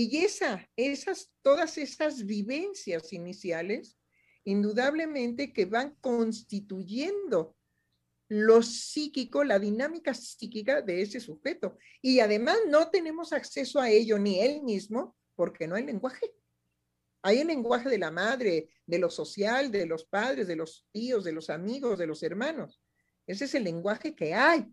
[0.00, 3.98] Y esa, esas, todas esas vivencias iniciales,
[4.44, 7.56] indudablemente que van constituyendo
[8.28, 11.78] lo psíquico, la dinámica psíquica de ese sujeto.
[12.00, 16.32] Y además no tenemos acceso a ello ni él mismo porque no hay lenguaje.
[17.22, 21.24] Hay el lenguaje de la madre, de lo social, de los padres, de los tíos,
[21.24, 22.80] de los amigos, de los hermanos.
[23.26, 24.64] Ese es el lenguaje que hay.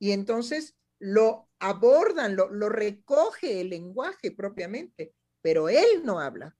[0.00, 6.56] Y entonces lo abordan, lo, recoge el lenguaje propiamente, pero él no habla.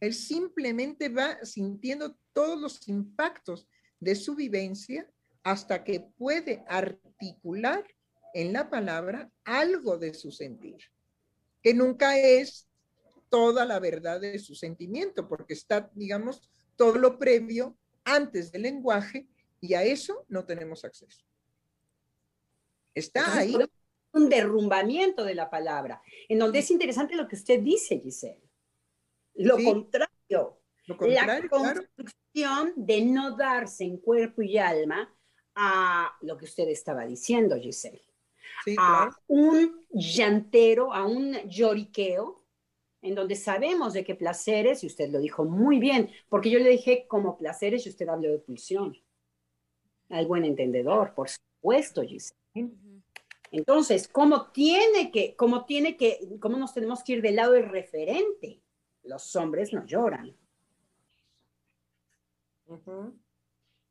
[0.00, 3.68] Él simplemente va sintiendo todos los impactos
[4.00, 5.08] de su vivencia
[5.42, 7.84] hasta que puede articular
[8.34, 10.78] en la palabra algo de su sentir,
[11.62, 12.68] que nunca es
[13.30, 19.26] toda la verdad de su sentimiento, porque está, digamos, todo lo previo antes del lenguaje
[19.60, 21.24] y a eso no tenemos acceso.
[22.94, 23.56] Está ahí.
[24.12, 28.48] Un derrumbamiento de la palabra, en donde es interesante lo que usted dice, Giselle.
[29.34, 30.60] Lo contrario.
[30.86, 35.12] la construcción de no darse en cuerpo y alma
[35.56, 38.02] a lo que usted estaba diciendo, Giselle.
[38.78, 42.44] a un llantero, a un lloriqueo,
[43.02, 46.70] en donde sabemos de qué placeres, y usted lo dijo muy bien, porque yo le
[46.70, 48.96] dije como placeres y usted habló de pulsión.
[50.08, 52.70] Al buen entendedor, por supuesto, Giselle.
[53.56, 57.68] Entonces, ¿cómo tiene que, cómo tiene que, cómo nos tenemos que ir del lado del
[57.68, 58.60] referente?
[59.04, 60.36] Los hombres no lloran.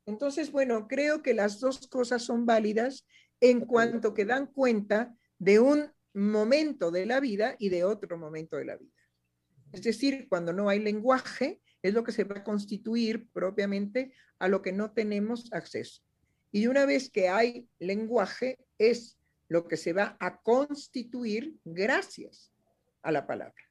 [0.04, 3.06] Entonces, bueno, creo que las dos cosas son válidas
[3.40, 8.58] en cuanto que dan cuenta de un momento de la vida y de otro momento
[8.58, 8.92] de la vida.
[9.72, 14.48] Es decir, cuando no hay lenguaje, es lo que se va a constituir propiamente a
[14.48, 16.02] lo que no tenemos acceso.
[16.52, 22.52] Y una vez que hay lenguaje, es lo que se va a constituir gracias
[23.02, 23.62] a la palabra.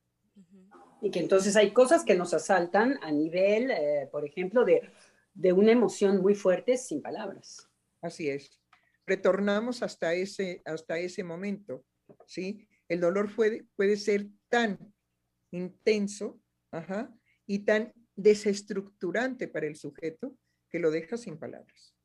[1.01, 4.89] Y que entonces hay cosas que nos asaltan a nivel, eh, por ejemplo, de,
[5.33, 7.69] de una emoción muy fuerte sin palabras.
[8.01, 8.61] Así es.
[9.05, 11.83] Retornamos hasta ese, hasta ese momento,
[12.25, 12.67] ¿sí?
[12.87, 14.93] El dolor puede, puede ser tan
[15.51, 16.39] intenso
[17.45, 20.37] y tan desestructurante para el sujeto
[20.69, 21.95] que lo deja sin palabras.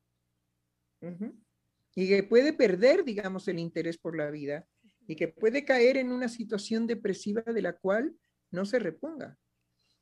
[1.95, 4.65] Y que puede perder, digamos, el interés por la vida
[5.07, 8.15] y que puede caer en una situación depresiva de la cual
[8.51, 9.37] no se reponga.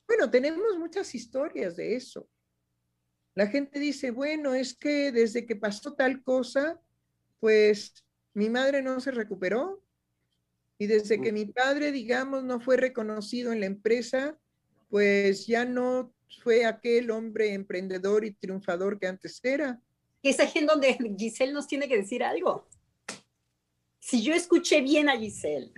[0.05, 2.29] Bueno, tenemos muchas historias de eso.
[3.33, 6.81] La gente dice, bueno, es que desde que pasó tal cosa,
[7.39, 9.83] pues mi madre no se recuperó,
[10.79, 14.37] y desde que mi padre, digamos, no fue reconocido en la empresa,
[14.89, 19.81] pues ya no fue aquel hombre emprendedor y triunfador que antes era.
[20.29, 22.67] Es aquí en donde Giselle nos tiene que decir algo.
[23.99, 25.71] Si yo escuché bien a Giselle,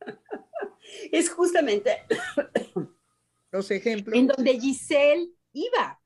[1.12, 1.98] es justamente
[3.50, 4.16] los ejemplos.
[4.16, 6.00] En donde Giselle iba.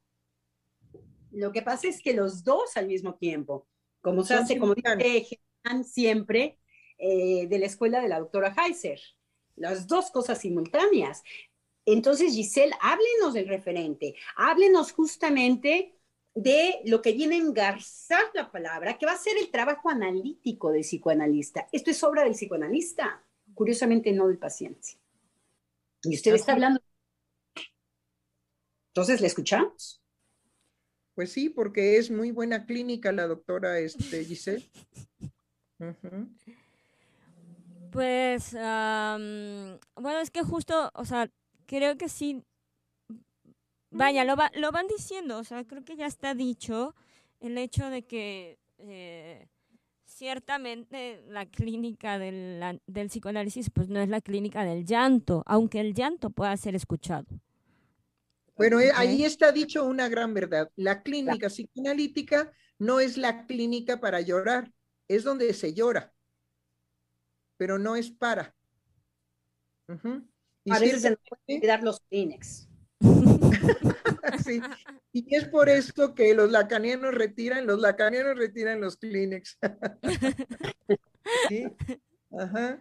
[1.32, 3.66] Lo que pasa es que los dos al mismo tiempo,
[4.00, 5.38] como se hace, como dice
[5.84, 6.58] siempre,
[6.98, 9.00] eh, de la escuela de la doctora Heiser.
[9.56, 11.22] Las dos cosas simultáneas.
[11.84, 15.95] Entonces, Giselle, háblenos del referente, háblenos justamente
[16.36, 20.70] de lo que viene a engarzar la palabra, que va a ser el trabajo analítico
[20.70, 21.66] del psicoanalista.
[21.72, 24.98] Esto es obra del psicoanalista, curiosamente no del paciente.
[26.02, 26.78] Y usted está hablando.
[28.88, 30.02] Entonces, ¿le escuchamos?
[31.14, 34.70] Pues sí, porque es muy buena clínica la doctora este, Giselle.
[37.90, 41.30] Pues, bueno, es que justo, o sea,
[41.64, 42.44] creo que sí,
[43.90, 46.94] vaya, lo, lo van diciendo, o sea, creo que ya está dicho
[47.40, 49.48] el hecho de que eh,
[50.04, 55.94] ciertamente la clínica del, del psicoanálisis pues no es la clínica del llanto, aunque el
[55.94, 57.26] llanto pueda ser escuchado.
[58.56, 60.70] Bueno, eh, ahí está dicho una gran verdad.
[60.76, 64.72] La clínica psicoanalítica no es la clínica para llorar,
[65.08, 66.14] es donde se llora
[67.56, 68.54] pero no es para.
[70.68, 72.65] A veces se puede dar los Kleenex.
[74.44, 74.60] sí.
[75.12, 79.58] Y es por esto que los lacanianos retiran, los lacanianos retiran los Kleenex.
[81.48, 81.64] ¿Sí?
[82.38, 82.80] Ajá.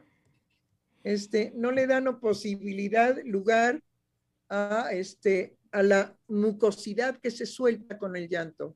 [1.03, 3.81] Este, no le dan posibilidad, lugar
[4.49, 8.75] a, este, a la mucosidad que se suelta con el llanto.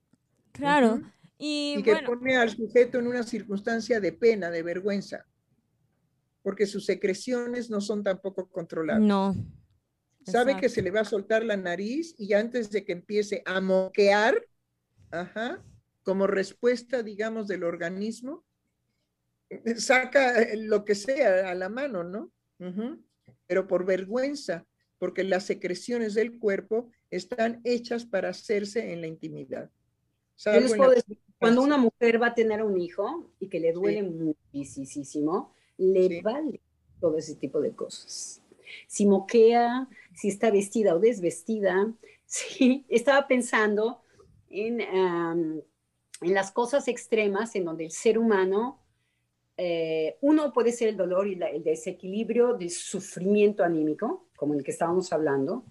[0.51, 1.01] Claro.
[1.37, 5.25] Y, que pone al sujeto en una circunstancia de pena, de vergüenza
[6.41, 9.07] porque sus secreciones no son tampoco controlables.
[9.07, 9.35] No.
[10.29, 13.61] Sabe que se le va a soltar la nariz y antes de que empiece a
[13.61, 14.45] moquear,
[15.11, 15.63] ajá,
[16.03, 18.43] como respuesta, digamos, del organismo,
[19.75, 22.31] saca lo que sea a la mano, ¿no?
[23.47, 24.65] Pero por vergüenza,
[24.97, 29.69] porque las secreciones del cuerpo están hechas para hacerse en la intimidad.
[31.39, 36.59] cuando una mujer va a tener un hijo y que le duele muchísimo, le vale
[36.99, 38.41] todo ese tipo de cosas.
[38.87, 39.87] Si moquea,
[40.19, 41.93] si está vestida o desvestida,
[42.25, 44.01] sí, estaba pensando
[44.49, 48.79] en, en las cosas extremas en donde el ser humano,
[49.57, 54.71] eh, uno puede ser el dolor y el desequilibrio de sufrimiento anímico, como el que
[54.71, 55.65] estábamos hablando,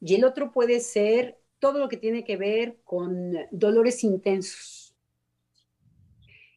[0.00, 4.96] y el otro puede ser todo lo que tiene que ver con dolores intensos,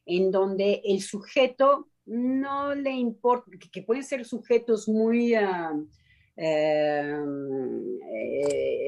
[0.06, 5.88] en donde el sujeto no le importa, que, pueden ser sujetos muy, em,
[6.36, 7.14] eh,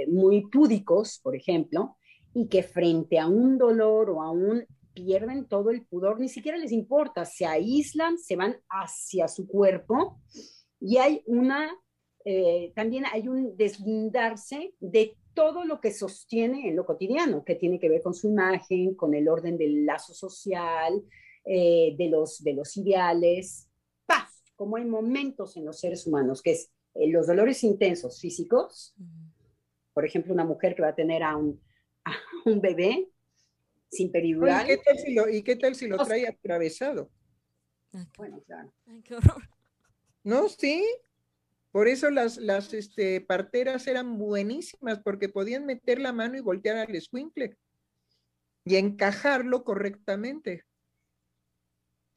[0.08, 1.96] muy púdicos, por ejemplo,
[2.34, 4.64] y que frente a un dolor o a un
[4.96, 10.20] pierden todo el pudor, ni siquiera les importa, se aíslan, se van hacia su cuerpo
[10.80, 11.70] y hay una,
[12.24, 17.78] eh, también hay un deslindarse de todo lo que sostiene en lo cotidiano, que tiene
[17.78, 21.04] que ver con su imagen, con el orden del lazo social,
[21.44, 23.68] eh, de, los, de los ideales.
[24.06, 26.75] Paz, como hay momentos en los seres humanos, que es eh,
[27.08, 28.94] los dolores intensos físicos,
[29.92, 31.60] por ejemplo, una mujer que va a tener a un,
[32.04, 32.12] a
[32.44, 33.10] un bebé
[33.90, 34.64] sin peridural.
[34.64, 37.10] ¿Y qué tal si lo, y qué tal si lo trae atravesado?
[38.16, 38.72] Bueno, claro.
[38.86, 39.48] Ay, qué horror.
[40.22, 40.84] No, sí.
[41.70, 46.76] Por eso las, las este, parteras eran buenísimas, porque podían meter la mano y voltear
[46.76, 47.56] al escuincle
[48.64, 50.64] y encajarlo correctamente.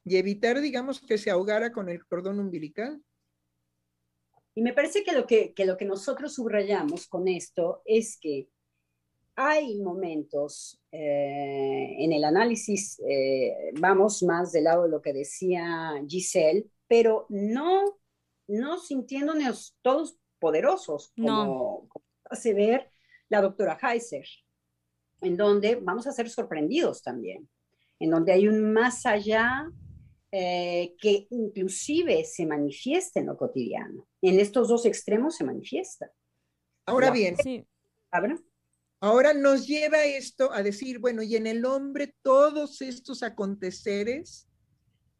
[0.04, 3.02] Y evitar, digamos, que se ahogara con el cordón umbilical.
[4.54, 8.48] Y me parece que lo que, que lo que nosotros subrayamos con esto es que
[9.36, 15.94] hay momentos eh, en el análisis, eh, vamos más del lado de lo que decía
[16.06, 17.98] Giselle, pero no,
[18.48, 21.88] no sintiéndonos todos poderosos, como,
[22.24, 22.90] hace ver
[23.28, 24.26] la doctora Heiser,
[25.22, 27.48] en donde vamos a ser sorprendidos también,
[27.98, 29.70] en donde hay un más allá
[30.32, 34.06] eh, que inclusive se manifiesta en lo cotidiano.
[34.22, 36.12] En estos dos extremos se manifiesta.
[36.86, 37.66] Ahora bien, Sí.
[38.12, 38.40] ¿Abra?
[39.00, 44.46] Ahora nos lleva esto a decir, bueno, y en el hombre todos estos aconteceres,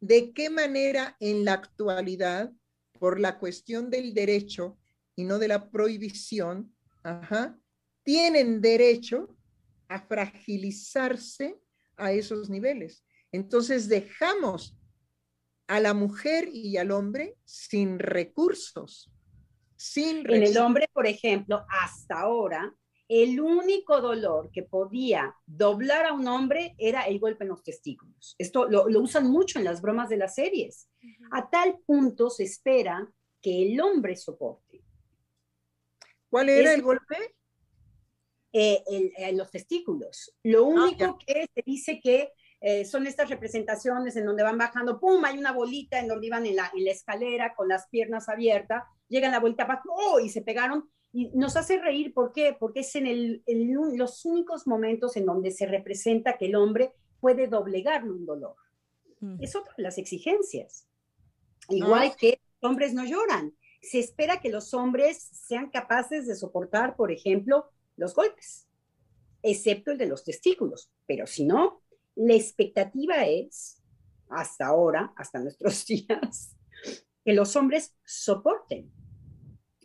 [0.01, 2.53] ¿de qué manera en la actualidad,
[2.99, 4.77] por la cuestión del derecho
[5.17, 7.59] y no de la prohibición, ajá,
[8.03, 9.35] tienen derecho
[9.89, 11.59] a fragilizarse
[11.97, 13.03] a esos niveles?
[13.33, 14.77] Entonces dejamos
[15.71, 19.11] a la mujer y al hombre sin recursos.
[19.77, 20.57] Sin En el recursos.
[20.63, 22.75] hombre, por ejemplo, hasta ahora,
[23.09, 28.35] el único dolor que podía doblar a un hombre era el golpe en los testículos.
[28.39, 30.89] Esto lo, lo usan mucho en las bromas de las series.
[31.31, 33.09] A tal punto se espera
[33.41, 34.83] que el hombre soporte
[36.29, 37.17] ¿Cuál era es- el golpe?
[38.53, 40.35] eh, el- en los testículos.
[40.43, 41.17] Lo único ya.
[41.25, 45.25] que se dice que eh, son estas representaciones en donde van bajando, ¡pum!
[45.25, 48.85] Hay una bolita en donde iban en la, en la escalera con las piernas abiertas,
[49.09, 50.21] llegan la bolita abajo, ¡oh!
[50.21, 50.91] Y se pegaron.
[51.13, 52.55] Y nos hace reír, ¿por qué?
[52.59, 57.49] Porque es en el, los únicos momentos en donde se representa que el hombre puede
[57.49, 58.57] doblegarle un dolor.
[59.21, 59.43] Mm.
[59.43, 60.87] Es otra de las exigencias.
[61.69, 63.57] Igual que los hombres no lloran.
[63.81, 68.69] Se espera que los hombres sean capaces de soportar, por ejemplo, los golpes,
[69.43, 70.91] excepto el de los testículos.
[71.07, 71.83] Pero si no,
[72.15, 73.83] la expectativa es,
[74.29, 76.57] hasta ahora, hasta nuestros días,
[77.25, 78.91] que los hombres soporten.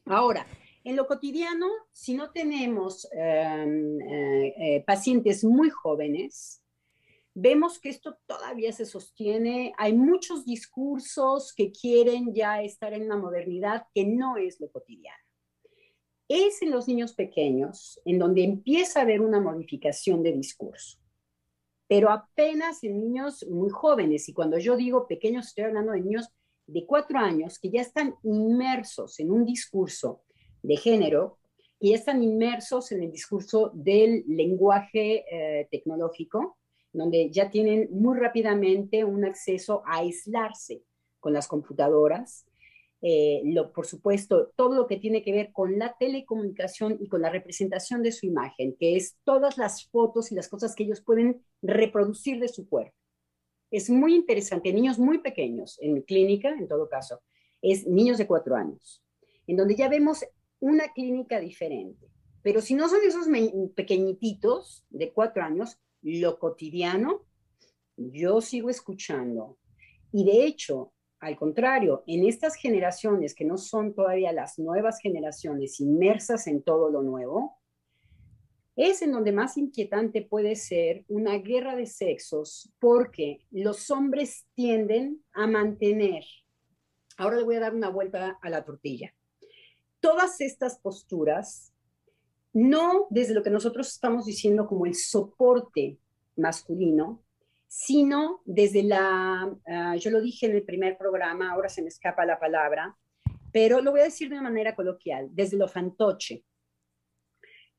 [0.05, 0.45] Ahora,
[0.85, 6.61] en lo cotidiano, si no tenemos eh, eh, eh, pacientes muy jóvenes,
[7.33, 9.73] vemos que esto todavía se sostiene.
[9.79, 15.17] Hay muchos discursos que quieren ya estar en una modernidad que no es lo cotidiano.
[16.27, 20.99] Es en los niños pequeños en donde empieza a haber una modificación de discurso,
[21.87, 26.29] pero apenas en niños muy jóvenes, y cuando yo digo pequeños estoy hablando de niños
[26.67, 30.23] de cuatro años que ya están inmersos en un discurso
[30.63, 31.37] de género,
[31.79, 36.57] que ya están inmersos en el discurso del lenguaje eh, tecnológico,
[36.91, 40.81] donde ya tienen muy rápidamente un acceso a aislarse
[41.19, 42.45] con las computadoras.
[43.07, 47.21] Eh, lo, por supuesto, todo lo que tiene que ver con la telecomunicación y con
[47.21, 51.01] la representación de su imagen, que es todas las fotos y las cosas que ellos
[51.01, 52.95] pueden reproducir de su cuerpo.
[53.69, 57.21] Es muy interesante, niños muy pequeños, en mi clínica, en todo caso,
[57.61, 59.03] es niños de cuatro años,
[59.45, 60.25] en donde ya vemos
[60.59, 62.07] una clínica diferente.
[62.41, 63.27] Pero si no son esos
[63.75, 67.21] pequeñititos de cuatro años, lo cotidiano,
[67.97, 69.59] yo sigo escuchando.
[70.11, 70.94] Y de hecho,
[71.25, 76.91] al contrario, en estas generaciones que no son todavía las nuevas generaciones inmersas en todo
[76.91, 77.57] lo nuevo,
[78.75, 85.23] es en donde más inquietante puede ser una guerra de sexos porque los hombres tienden
[85.33, 86.23] a mantener,
[87.17, 89.11] ahora le voy a dar una vuelta a la tortilla,
[89.99, 91.73] todas estas posturas,
[92.53, 95.97] no desde lo que nosotros estamos diciendo como el soporte
[96.35, 97.24] masculino,
[97.67, 102.25] sino desde la, uh, yo lo dije en el primer programa, ahora se me escapa
[102.25, 102.97] la palabra,
[103.51, 106.43] pero lo voy a decir de una manera coloquial, desde lo fantoche.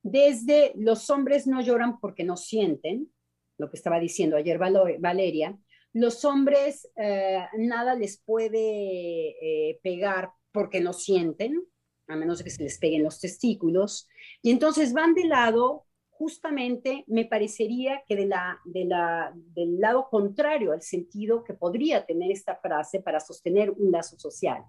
[0.02, 3.12] Desde los hombres no lloran porque no sienten,
[3.58, 5.58] lo que estaba diciendo ayer Valeria,
[5.92, 11.62] los hombres eh, nada les puede eh, pegar porque no sienten,
[12.06, 14.08] a menos que se les peguen los testículos,
[14.42, 15.85] y entonces van de lado,
[16.18, 22.06] justamente me parecería que de la, de la, del lado contrario al sentido que podría
[22.06, 24.62] tener esta frase para sostener un lazo social,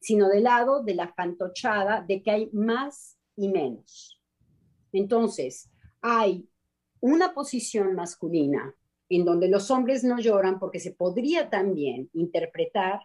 [0.00, 4.20] sino del lado de la fantochada de que hay más y menos.
[4.92, 5.70] Entonces,
[6.00, 6.48] hay
[7.00, 8.74] una posición masculina
[9.08, 13.00] en donde los hombres no lloran porque se podría también interpretar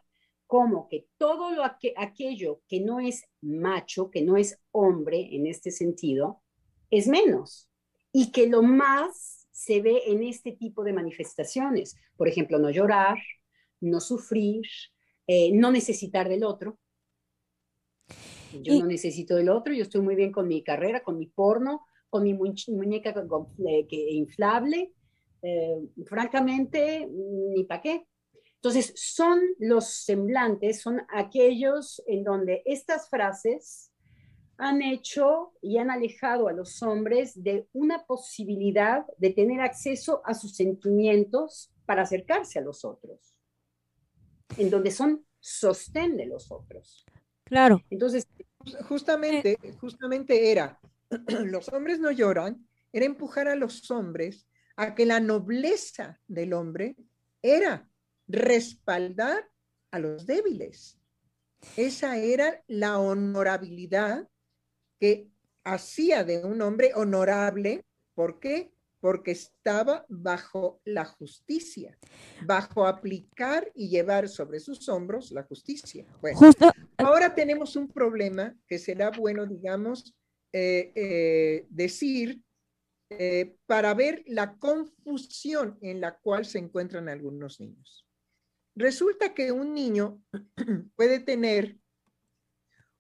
[0.48, 5.72] como que todo lo aquello que no es macho, que no es hombre en este
[5.72, 6.42] sentido,
[6.90, 7.69] es menos.
[8.12, 11.96] Y que lo más se ve en este tipo de manifestaciones.
[12.16, 13.18] Por ejemplo, no llorar,
[13.82, 14.64] no sufrir,
[15.28, 16.80] eh, no necesitar del otro.
[18.62, 21.86] Yo no necesito del otro, yo estoy muy bien con mi carrera, con mi porno,
[22.10, 23.14] con mi muñeca
[23.90, 24.92] inflable.
[25.42, 28.08] Eh, francamente, ni para qué.
[28.56, 33.89] Entonces, son los semblantes, son aquellos en donde estas frases
[34.60, 40.34] han hecho y han alejado a los hombres de una posibilidad de tener acceso a
[40.34, 43.38] sus sentimientos para acercarse a los otros,
[44.58, 47.06] en donde son sostén de los otros.
[47.46, 47.82] Claro.
[47.90, 48.28] Entonces,
[48.88, 50.78] justamente, justamente era,
[51.46, 54.46] los hombres no lloran, era empujar a los hombres
[54.76, 56.98] a que la nobleza del hombre
[57.42, 57.90] era
[58.28, 59.50] respaldar
[59.92, 61.00] a los débiles.
[61.78, 64.28] Esa era la honorabilidad
[65.00, 65.30] que
[65.64, 67.86] hacía de un hombre honorable.
[68.14, 68.72] ¿Por qué?
[69.00, 71.98] Porque estaba bajo la justicia,
[72.46, 76.06] bajo aplicar y llevar sobre sus hombros la justicia.
[76.22, 76.40] Bueno,
[76.98, 80.14] ahora tenemos un problema que será bueno, digamos,
[80.52, 82.42] eh, eh, decir
[83.12, 88.06] eh, para ver la confusión en la cual se encuentran algunos niños.
[88.76, 90.22] Resulta que un niño
[90.96, 91.78] puede tener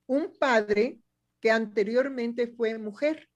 [0.07, 0.99] un padre
[1.41, 3.29] que anteriormente fue mujer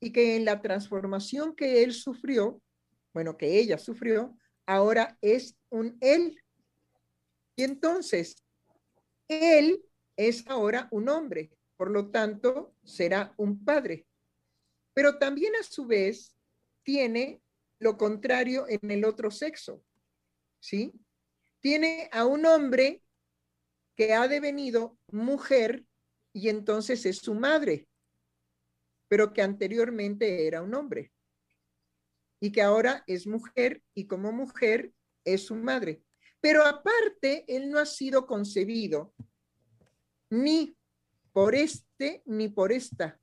[0.00, 2.62] y que en la transformación que él sufrió,
[3.12, 4.36] bueno, que ella sufrió,
[4.66, 6.40] ahora es un él.
[7.56, 8.36] Y entonces,
[9.28, 9.84] él
[10.16, 14.06] es ahora un hombre, por lo tanto, será un padre.
[14.94, 16.34] Pero también a su vez
[16.82, 17.40] tiene
[17.78, 19.82] lo contrario en el otro sexo.
[20.60, 20.92] ¿sí?
[21.60, 23.02] Tiene a un hombre
[23.96, 25.84] que ha devenido mujer
[26.38, 27.88] y entonces es su madre,
[29.08, 31.10] pero que anteriormente era un hombre
[32.40, 34.92] y que ahora es mujer y como mujer
[35.24, 36.00] es su madre.
[36.40, 39.12] Pero aparte, él no ha sido concebido
[40.30, 40.76] ni
[41.32, 43.18] por este ni por esta.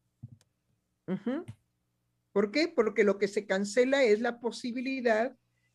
[2.33, 2.67] ¿Por qué?
[2.67, 5.33] Porque lo que se cancela es la posibilidad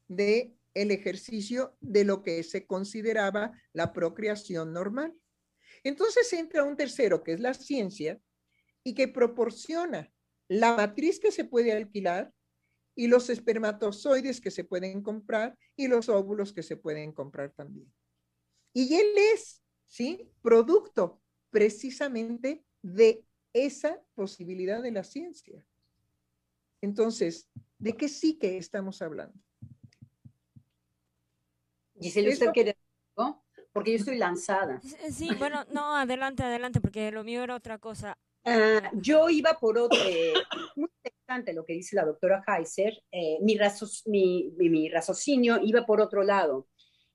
[0.09, 5.15] de el ejercicio de lo que se consideraba la procreación normal.
[5.83, 8.21] Entonces entra un tercero, que es la ciencia,
[8.85, 10.13] y que proporciona
[10.49, 12.33] la matriz que se puede alquilar
[12.95, 17.93] y los espermatozoides que se pueden comprar y los óvulos que se pueden comprar también.
[18.73, 20.31] Y él es, ¿sí?
[20.43, 25.65] Producto precisamente de esa posibilidad de la ciencia.
[26.81, 29.39] Entonces, ¿de qué sí que estamos hablando?
[32.01, 32.77] Giselle, ¿usted quiere
[33.17, 33.45] algo?
[33.73, 34.81] Porque yo estoy lanzada.
[35.11, 38.19] Sí, bueno, no, adelante, adelante, porque lo mío era otra cosa.
[38.45, 40.33] Ah, yo iba por otro, eh,
[40.77, 46.23] muy interesante lo que dice la doctora Heiser, eh, mi, mi, raciocinio iba por otro
[46.23, 46.67] lado,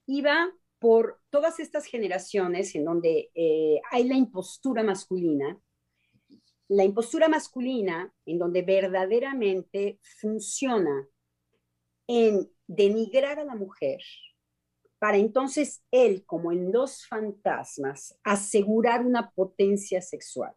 [0.06, 5.60] iba por todas estas generaciones en donde eh, hay la impostura masculina,
[6.68, 11.08] la impostura masculina en donde verdaderamente funciona
[12.08, 14.00] en denigrar a la mujer,
[15.06, 20.52] para entonces él, como en los fantasmas, asegurar una potencia sexual.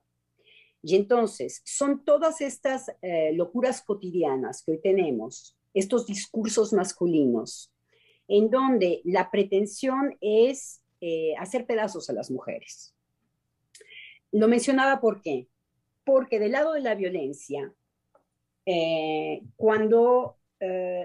[0.83, 7.75] Y entonces son todas estas eh, locuras cotidianas que hoy tenemos, estos discursos masculinos,
[8.27, 12.95] en donde la pretensión es eh, hacer pedazos a las mujeres.
[14.33, 15.47] Lo mencionaba por qué.
[16.05, 17.71] Porque del lado de la violencia,
[18.65, 20.39] eh, cuando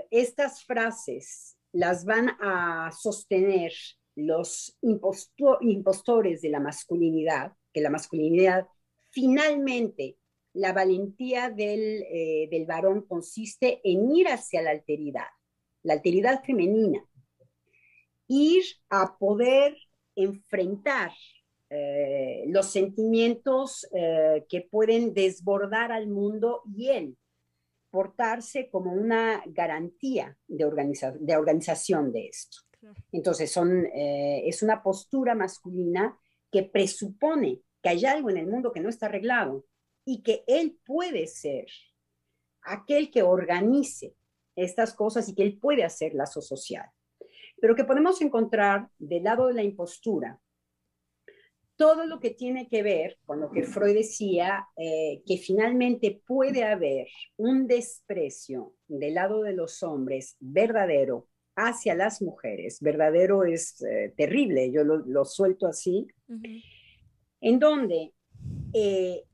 [0.09, 3.73] estas frases las van a sostener
[4.15, 8.67] los impostores de la masculinidad, que la masculinidad
[9.09, 10.17] finalmente,
[10.53, 15.27] la valentía del, eh, del varón consiste en ir hacia la alteridad,
[15.81, 17.03] la alteridad femenina,
[18.27, 19.75] ir a poder
[20.15, 21.11] enfrentar
[21.71, 27.17] eh, los sentimientos eh, que pueden desbordar al mundo y él
[27.93, 30.65] portarse como una garantía de,
[31.19, 32.57] de organización de esto.
[33.11, 36.17] Entonces, son, eh, es una postura masculina
[36.51, 39.67] que presupone que hay algo en el mundo que no está arreglado
[40.05, 41.67] y que él puede ser
[42.63, 44.15] aquel que organice
[44.55, 46.89] estas cosas y que él puede hacer lazo social.
[47.61, 50.41] Pero que podemos encontrar del lado de la impostura
[51.83, 56.63] todo lo que tiene que ver con lo que Freud decía, eh, que finalmente puede
[56.63, 61.27] haber un desprecio del lado de los hombres verdadero
[61.57, 62.79] hacia las mujeres.
[62.79, 66.07] Verdadero es eh, terrible, yo lo, suelto así,
[67.41, 68.13] en donde
[68.71, 69.25] eh,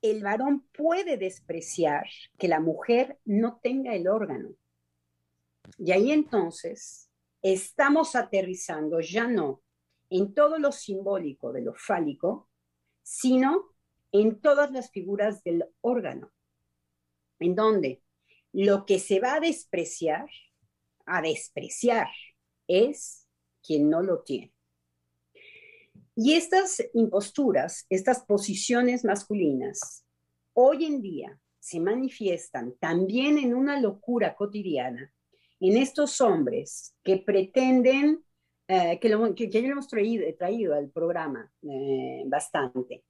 [0.00, 2.06] el varón puede despreciar
[2.38, 4.50] que la mujer no tenga el órgano.
[5.78, 7.10] Y ahí entonces
[7.42, 9.62] estamos aterrizando ya no
[10.10, 12.48] en todo lo simbólico de lo fálico,
[13.02, 13.74] sino
[14.12, 16.32] en todas las figuras del órgano,
[17.38, 18.02] en donde
[18.52, 20.28] lo que se va a despreciar,
[21.04, 22.08] a despreciar,
[22.66, 23.26] es
[23.62, 24.52] quien no lo tiene.
[26.14, 30.04] Y estas imposturas, estas posiciones masculinas,
[30.52, 35.12] hoy en día se manifiestan también en una locura cotidiana,
[35.60, 38.24] en estos hombres que pretenden
[38.70, 43.02] eh, que, lo, que, yo hemos traído, traído al programa eh, bastante.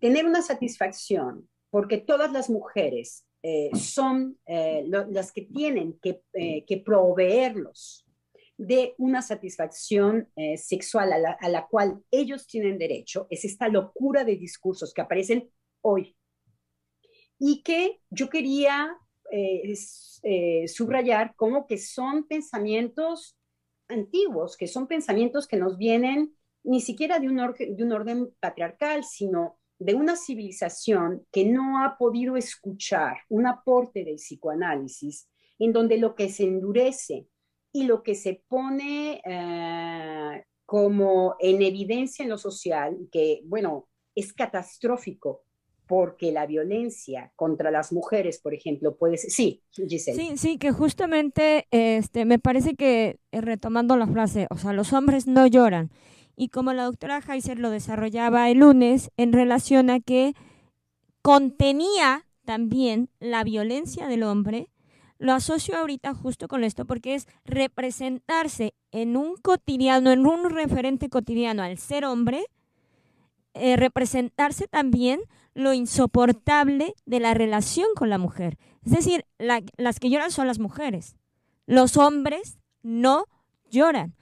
[0.00, 8.06] Tener una satisfacción, porque todas las mujeres eh, son las que tienen que, que, proveerlos
[8.56, 14.24] de una satisfacción sexual a la, a la cual ellos tienen derecho, es esta locura
[14.24, 15.50] de discursos que aparecen
[15.82, 16.16] hoy.
[17.36, 18.96] Y que yo quería
[20.68, 23.36] subrayar como que son pensamientos
[23.88, 27.38] antiguos, que son pensamientos que nos vienen ni siquiera de un,
[27.92, 35.28] orden, patriarcal, sino de una civilización que no ha podido escuchar un aporte del psicoanálisis,
[35.58, 37.28] en donde lo que se endurece
[37.72, 44.32] y lo que se pone eh, como en evidencia en lo social, que bueno, es
[44.32, 45.43] catastrófico
[45.86, 49.30] porque la violencia contra las mujeres, por ejemplo, puede ser...
[49.30, 50.18] Sí, Giselle.
[50.18, 54.92] Sí, sí, que justamente este, me parece que, eh, retomando la frase, o sea, los
[54.92, 55.90] hombres no lloran.
[56.36, 60.34] Y como la doctora Heiser lo desarrollaba el lunes en relación a que
[61.22, 64.68] contenía también la violencia del hombre,
[65.18, 71.08] lo asocio ahorita justo con esto porque es representarse en un cotidiano, en un referente
[71.08, 72.44] cotidiano al ser hombre,
[73.54, 75.20] eh, representarse también
[75.54, 78.58] lo insoportable de la relación con la mujer.
[78.84, 81.16] Es decir, las que lloran son las mujeres.
[81.66, 83.24] Los hombres no
[83.70, 84.14] lloran.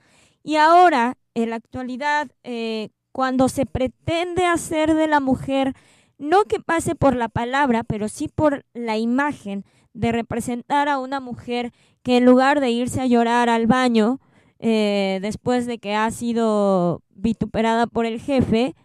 [0.43, 5.73] Y ahora, en la actualidad, eh, cuando se pretende hacer de la mujer,
[6.17, 11.19] no que pase por la palabra, pero sí por la imagen de representar a una
[11.19, 11.71] mujer
[12.01, 14.19] que en lugar de irse a llorar al baño,
[14.59, 18.75] eh, después de que ha sido vituperada por el jefe,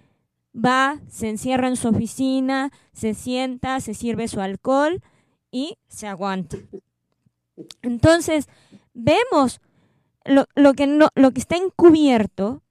[0.63, 5.03] va, se encierra en su oficina, se sienta, se sirve su alcohol
[5.51, 6.57] y se aguanta.
[7.83, 8.49] Entonces,
[8.95, 9.61] vemos
[10.25, 12.63] lo, que, no, lo que está encubierto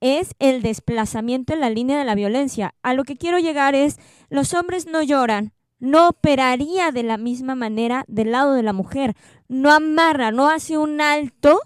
[0.00, 2.74] es el desplazamiento en la línea de la violencia.
[2.82, 7.54] A lo que quiero llegar es, los hombres no lloran, no operaría de la misma
[7.54, 9.14] manera del lado de la mujer,
[9.48, 11.60] no amarra, no hace un alto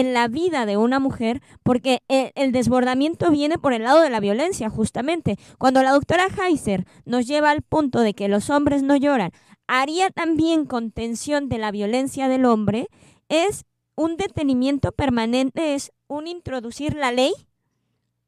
[0.00, 4.20] en la vida de una mujer, porque el, desbordamiento viene por el lado de la
[4.20, 5.38] violencia, justamente.
[5.56, 9.30] Cuando la doctora Heiser nos lleva al punto de que los hombres no lloran,
[9.66, 12.88] haría también contención de la violencia del hombre,
[13.30, 17.32] es un detenimiento permanente, es un introducir la ley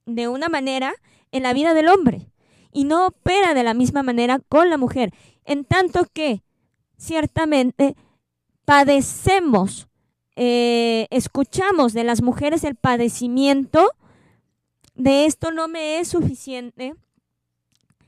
[0.06, 0.94] de una manera
[1.32, 2.30] en la vida del hombre
[2.72, 5.12] y no opera de la misma manera con la mujer,
[5.44, 6.42] en tanto que
[6.96, 7.94] ciertamente
[8.64, 9.87] padecemos
[10.40, 13.90] eh, escuchamos de las mujeres el padecimiento,
[14.94, 16.94] de esto no me es suficiente,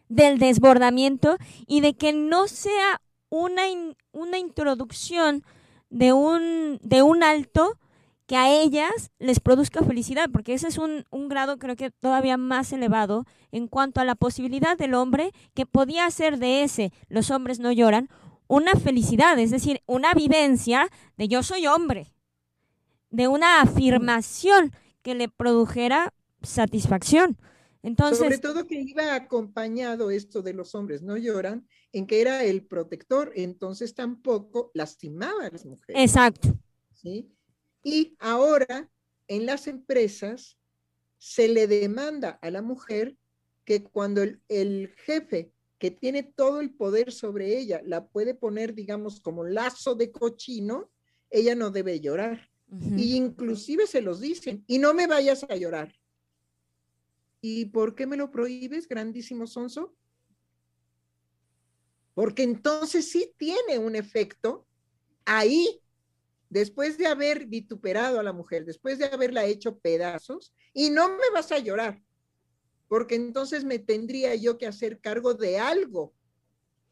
[0.09, 3.01] del desbordamiento y de que no sea
[3.31, 3.62] una,
[4.12, 5.43] una introducción
[5.89, 7.76] de un, de un alto
[8.26, 12.37] que a ellas les produzca felicidad, porque ese es un, un, grado creo que todavía
[12.37, 17.33] más elevado en cuanto a la posibilidad del hombre que podía hacer de ese, los
[17.33, 18.09] hombres no lloran,
[18.47, 22.12] una felicidad, es decir, una vivencia de yo soy hombre,
[23.11, 27.36] de una afirmación que le produjera satisfacción.
[27.82, 32.44] Entonces, Sobre todo que iba acompañado esto de los hombres no lloran, en que era
[32.44, 36.00] el protector, entonces tampoco lastimaba a las mujeres.
[36.00, 36.56] Exacto.
[36.92, 37.32] ¿sí?
[37.82, 38.90] Y ahora
[39.28, 40.58] en las empresas
[41.18, 43.16] se le demanda a la mujer
[43.64, 48.74] que cuando el, el jefe que tiene todo el poder sobre ella, la puede poner,
[48.74, 50.90] digamos, como lazo de cochino,
[51.30, 52.49] ella no debe llorar.
[52.96, 55.92] Y inclusive se los dicen, y no me vayas a llorar.
[57.40, 59.94] ¿Y por qué me lo prohíbes, grandísimo sonso?
[62.14, 64.66] Porque entonces sí tiene un efecto
[65.24, 65.80] ahí,
[66.48, 71.30] después de haber vituperado a la mujer, después de haberla hecho pedazos, y no me
[71.32, 72.02] vas a llorar,
[72.88, 76.12] porque entonces me tendría yo que hacer cargo de algo,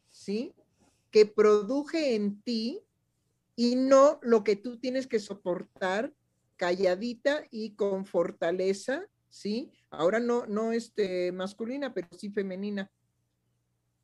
[0.09, 0.55] ¿sí?
[1.11, 2.81] Que produje en ti
[3.59, 6.15] y no lo que tú tienes que soportar
[6.55, 9.73] calladita y con fortaleza, ¿sí?
[9.91, 12.89] Ahora no, no este, masculina, pero sí femenina.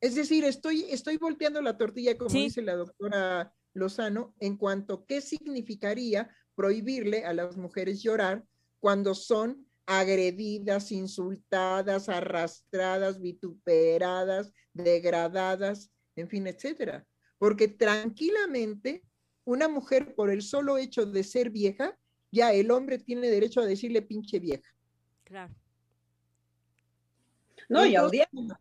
[0.01, 5.05] Es decir, estoy, estoy volteando la tortilla, como dice la doctora Lozano, en cuanto a
[5.05, 8.43] qué significaría prohibirle a las mujeres llorar
[8.81, 17.07] cuando son agredidas, insultadas, arrastradas, vituperadas, degradadas, en fin, etcétera.
[17.37, 19.01] Porque tranquilamente
[19.45, 21.97] una mujer por el solo hecho de ser vieja,
[22.31, 24.69] ya el hombre tiene derecho a decirle pinche vieja.
[25.23, 25.53] Claro.
[27.69, 27.95] No, y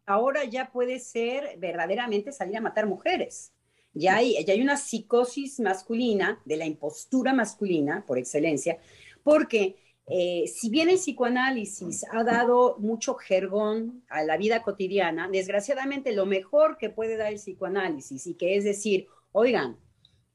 [0.06, 3.52] ahora ya puede ser verdaderamente salir a matar mujeres.
[3.92, 8.78] Ya hay, ya hay una psicosis masculina, de la impostura masculina, por excelencia,
[9.22, 9.76] porque
[10.06, 16.26] eh, si bien el psicoanálisis ha dado mucho jergón a la vida cotidiana, desgraciadamente lo
[16.26, 19.78] mejor que puede dar el psicoanálisis, y que es decir, oigan,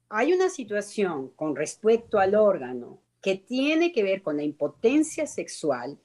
[0.09, 5.97] hay una situación con respecto al órgano que tiene que ver con la impotencia sexual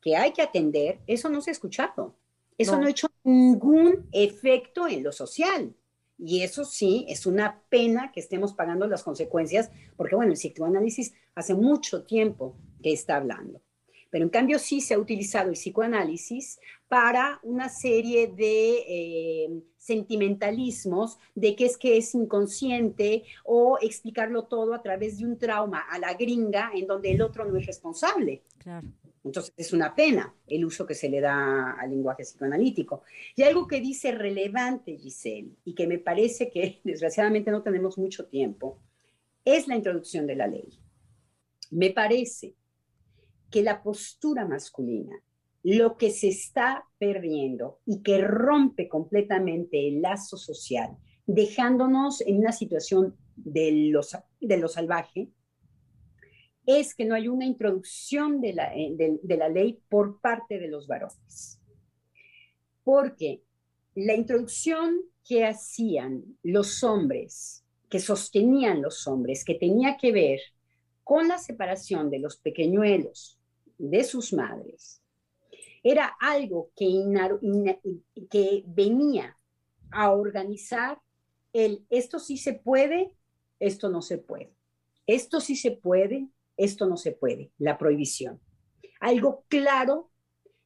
[0.00, 2.16] que hay que atender, eso no se ha escuchado.
[2.58, 5.74] Eso no, ha hecho ningún efecto en lo social.
[6.18, 11.14] Y eso sí, es una pena que estemos pagando las consecuencias, porque bueno, el psicoanálisis
[11.34, 13.60] hace mucho tiempo que está hablando.
[14.12, 21.18] Pero en cambio sí se ha utilizado el psicoanálisis para una serie de eh, sentimentalismos
[21.34, 25.98] de que es que es inconsciente o explicarlo todo a través de un trauma a
[25.98, 28.42] la gringa en donde el otro no es responsable.
[28.58, 28.86] Claro.
[29.24, 33.04] Entonces es una pena el uso que se le da al lenguaje psicoanalítico.
[33.34, 38.26] Y algo que dice relevante Giselle y que me parece que desgraciadamente no tenemos mucho
[38.26, 38.78] tiempo,
[39.42, 40.78] es la introducción de la ley.
[41.70, 42.56] Me parece
[43.52, 45.22] que la postura masculina
[45.62, 50.96] lo que se está perdiendo y que rompe completamente el lazo social,
[51.26, 54.00] dejándonos en una situación de lo,
[54.40, 55.30] de lo salvaje,
[56.66, 60.68] es que no hay una introducción de la, eh, de la ley por parte de
[60.68, 61.60] los varones.
[62.84, 63.42] Porque
[63.94, 70.40] la introducción que hacían los hombres, que sostenían los hombres, que tenía que ver
[71.04, 73.41] con la separación de los pequeñuelos
[73.82, 75.02] de sus madres,
[75.82, 76.86] era algo que,
[78.30, 79.36] que venía
[79.90, 81.00] a organizar
[81.52, 83.14] el esto sí se puede,
[83.58, 84.54] esto no se puede.
[85.06, 88.40] Esto sí se puede, esto no se puede, la prohibición.
[89.00, 90.10] Algo claro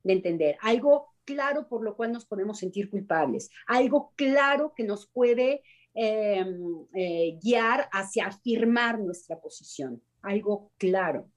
[0.05, 5.09] de entender, algo claro por lo cual nos podemos sentir culpables, algo claro que nos
[5.09, 5.62] puede
[5.95, 11.31] em, eh, guiar hacia afirmar nuestra posición, algo claro.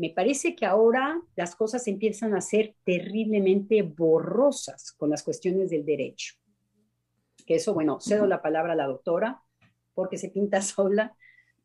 [0.00, 5.84] Me parece que ahora las cosas empiezan a ser terriblemente borrosas con las cuestiones del
[5.84, 6.36] derecho.
[7.46, 9.42] Que eso, bueno, cedo la palabra a la doctora
[9.92, 11.14] porque se pinta sola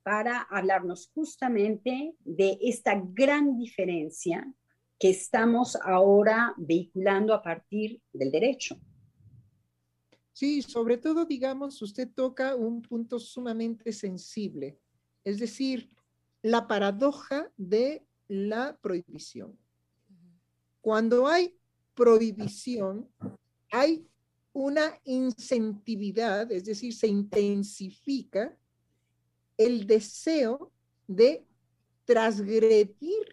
[0.04, 4.46] para hablarnos justamente de esta gran diferencia
[5.00, 8.78] que estamos ahora vehiculando a partir del derecho.
[10.34, 14.78] Sí, sobre todo, digamos, usted toca un punto sumamente sensible,
[15.24, 15.90] es decir,
[16.42, 19.58] la paradoja de la prohibición.
[20.82, 21.58] Cuando hay
[21.94, 23.10] prohibición,
[23.72, 24.08] hay
[24.54, 28.58] una incentividad, es decir, se intensifica
[29.58, 30.72] el deseo
[31.08, 31.46] de
[32.06, 33.26] transgredir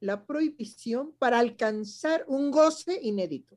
[0.00, 3.56] la prohibición para alcanzar un goce inédito.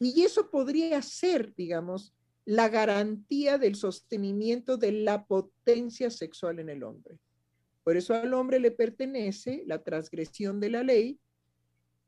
[0.00, 6.82] Y eso podría ser, digamos, la garantía del sostenimiento de la potencia sexual en el
[6.82, 7.18] hombre.
[7.88, 11.18] Por eso al hombre le pertenece la transgresión de la ley,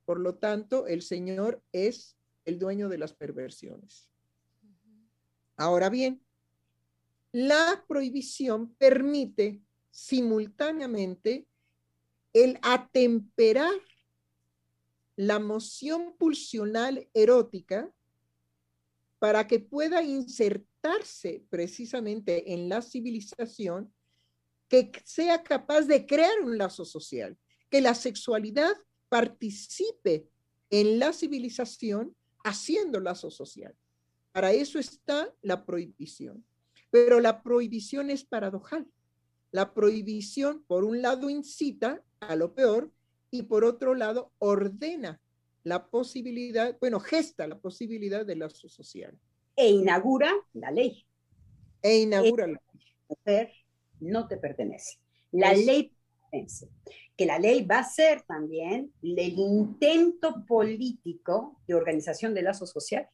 [0.04, 4.10] por lo tanto el Señor es el dueño de las perversiones.
[5.56, 6.22] Ahora bien,
[7.32, 11.46] la prohibición permite simultáneamente
[12.34, 13.72] el atemperar
[15.16, 17.90] la moción pulsional erótica
[19.18, 23.90] para que pueda insertarse precisamente en la civilización
[24.70, 27.36] que sea capaz de crear un lazo social,
[27.68, 28.72] que la sexualidad
[29.08, 30.28] participe
[30.70, 32.14] en la civilización
[32.44, 33.74] haciendo lazo social.
[34.30, 36.44] Para eso está la prohibición.
[36.92, 38.86] Pero la prohibición es paradojal.
[39.50, 42.92] La prohibición, por un lado, incita a lo peor
[43.32, 45.20] y por otro lado, ordena
[45.64, 49.18] la posibilidad, bueno, gesta la posibilidad del lazo social.
[49.56, 51.04] E inaugura la ley.
[51.82, 52.60] E inaugura la
[53.26, 53.48] ley.
[54.00, 54.98] No te pertenece.
[55.32, 55.92] La ley
[56.30, 56.68] pertenece.
[57.16, 63.08] Que la ley va a ser también el intento político de organización del lazo social.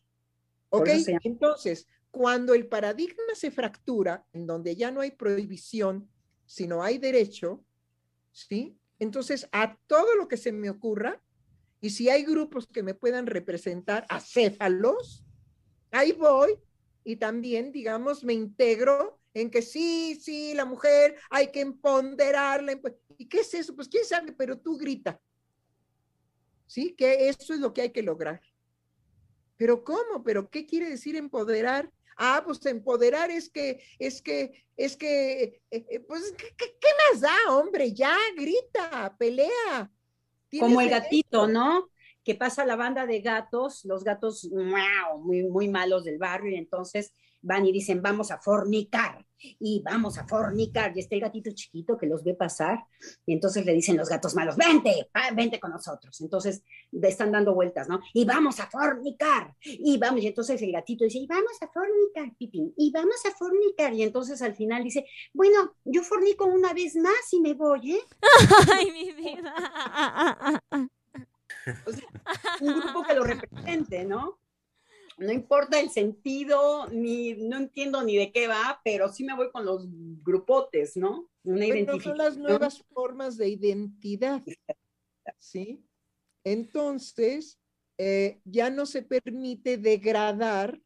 [0.71, 0.89] Ok,
[1.23, 6.09] entonces, cuando el paradigma se fractura, en donde ya no hay prohibición,
[6.45, 7.65] sino hay derecho,
[8.33, 8.79] ¿sí?
[8.99, 11.23] Entonces, a todo lo que se me ocurra,
[11.81, 15.25] y si hay grupos que me puedan representar acéfalos,
[15.91, 16.59] ahí voy
[17.05, 22.81] y también, digamos, me integro en que sí, sí, la mujer hay que empoderarla.
[23.19, 23.77] ¿Y qué es eso?
[23.77, 25.21] Pues quién sabe, pero tú grita.
[26.67, 26.95] ¿Sí?
[26.97, 28.41] Que eso es lo que hay que lograr.
[29.59, 30.25] Pero ¿cómo?
[30.25, 31.93] ¿Pero qué quiere decir empoderar?
[32.17, 37.21] Ah, pues empoderar es que, es que, es que, eh, eh, pues, ¿qué, ¿qué, más
[37.21, 37.93] da, hombre?
[37.93, 39.93] Ya, grita, pelea.
[40.59, 41.91] Como el gatito, ¿no?
[42.25, 47.13] Que pasa la banda de gatos, los gatos muy, muy malos del barrio, y entonces
[47.47, 51.97] van y dicen, vamos a fornicar, y vamos a fornicar, y está el gatito chiquito
[51.97, 52.85] que los ve pasar,
[53.25, 56.63] y entonces le dicen los gatos malos, vente, vente con nosotros, entonces
[57.03, 58.01] están dando vueltas, ¿no?
[58.13, 62.37] Y vamos a fornicar, y vamos, y entonces el gatito dice, y vamos a fornicar,
[62.37, 66.97] Pipín, y vamos a fornicar, y entonces al final dice, bueno, yo fornico una vez
[66.97, 68.01] más y me voy, ¿eh?
[68.73, 70.63] Ay, mi vida.
[72.61, 74.39] un grupo que lo represente, ¿no?
[75.19, 79.51] No importa el sentido, ni no entiendo ni de qué va, pero sí me voy
[79.51, 79.87] con los
[80.23, 81.31] grupotes, ¿no?
[81.43, 81.67] Una
[82.01, 84.43] son las nuevas formas de identidad,
[85.39, 85.83] ¿sí?
[86.45, 87.59] Entonces,
[87.99, 90.81] eh, ya no se permite degradar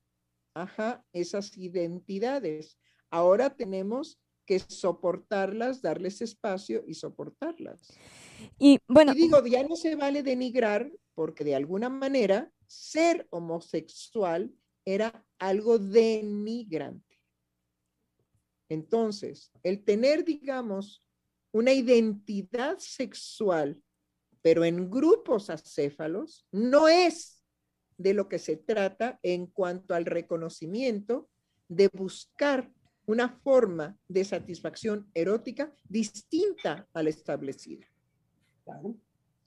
[0.55, 2.79] ajá, esas identidades.
[3.11, 7.93] Ahora tenemos que soportarlas, darles espacio y soportarlas.
[8.59, 14.55] Y bueno, y digo, ya no se vale denigrar porque de alguna manera ser homosexual
[14.85, 17.19] era algo denigrante.
[18.69, 21.05] Entonces, el tener, digamos,
[21.51, 23.83] una identidad sexual,
[24.41, 27.45] pero en grupos acéfalos, no es
[27.99, 31.29] de lo que se trata en cuanto al reconocimiento
[31.69, 32.73] de buscar
[33.05, 37.85] una forma de satisfacción erótica distinta a la establecida.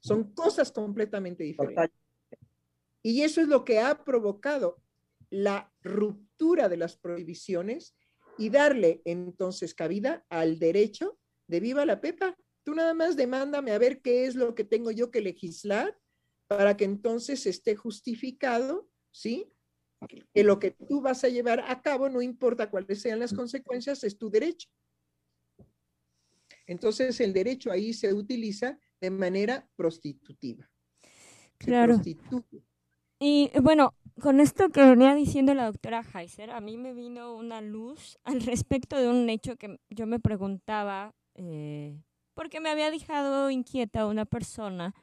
[0.02, 2.03] Son cosas completamente diferentes.
[3.04, 4.82] Y eso es lo que ha provocado
[5.30, 7.95] la ruptura de las prohibiciones
[8.38, 12.38] y darle entonces cabida al derecho de viva la pepa.
[12.64, 15.99] Tú nada más demándame a ver qué es lo que tengo yo que legislar
[16.47, 19.51] para que entonces esté justificado, ¿sí?
[20.34, 24.04] Que lo que tú vas a llevar a cabo, no importa cuáles sean las consecuencias,
[24.04, 24.70] es tu derecho.
[26.68, 30.70] Entonces el derecho ahí se utiliza de manera prostitutiva.
[31.58, 31.99] claro.
[33.26, 37.62] Y bueno, con esto que venía diciendo la doctora Heiser, a mí me vino una
[37.62, 41.98] luz al respecto de un hecho que yo me preguntaba, eh,
[42.34, 44.94] porque me había dejado inquieta una persona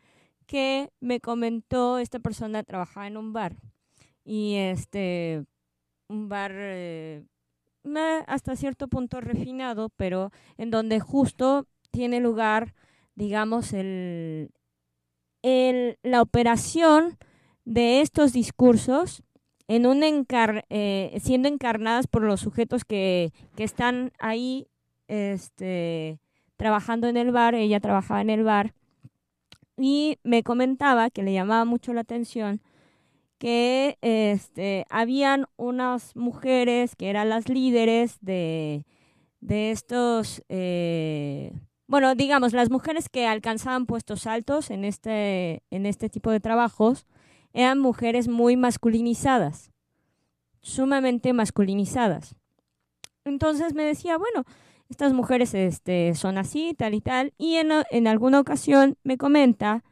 [0.45, 3.57] que me comentó, esta persona trabajaba en un bar,
[4.23, 5.47] y este,
[6.11, 7.25] un bar eh,
[8.27, 12.75] hasta cierto punto refinado, pero en donde justo tiene lugar,
[13.15, 14.51] digamos, el,
[15.41, 17.17] el, la operación
[17.71, 19.23] de estos discursos
[19.69, 24.67] en un eh, siendo encarnadas por los sujetos que, están ahí
[25.07, 26.19] este,
[26.57, 28.75] trabajando en el bar, ella trabajaba en el bar,
[29.77, 32.61] y me comentaba que le llamaba mucho la atención
[33.39, 38.85] que este, habían unas mujeres que eran las líderes de,
[39.41, 41.53] de estos, eh,
[41.87, 47.07] bueno, digamos, las mujeres que alcanzaban puestos altos en este, en este tipo de trabajos,
[47.53, 49.71] eran mujeres muy masculinizadas,
[50.61, 52.37] sumamente masculinizadas.
[53.25, 54.45] Entonces me decía, bueno,
[54.89, 59.85] estas mujeres este, son así, tal y tal, y en, alguna ocasión me comenta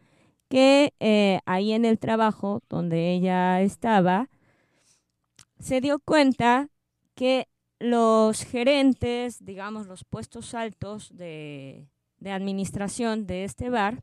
[0.48, 4.28] que eh, ahí en el trabajo donde ella estaba,
[5.58, 6.68] se dio cuenta
[7.14, 7.48] que
[7.80, 11.86] los gerentes, digamos, los puestos altos de,
[12.18, 14.02] de administración de este bar,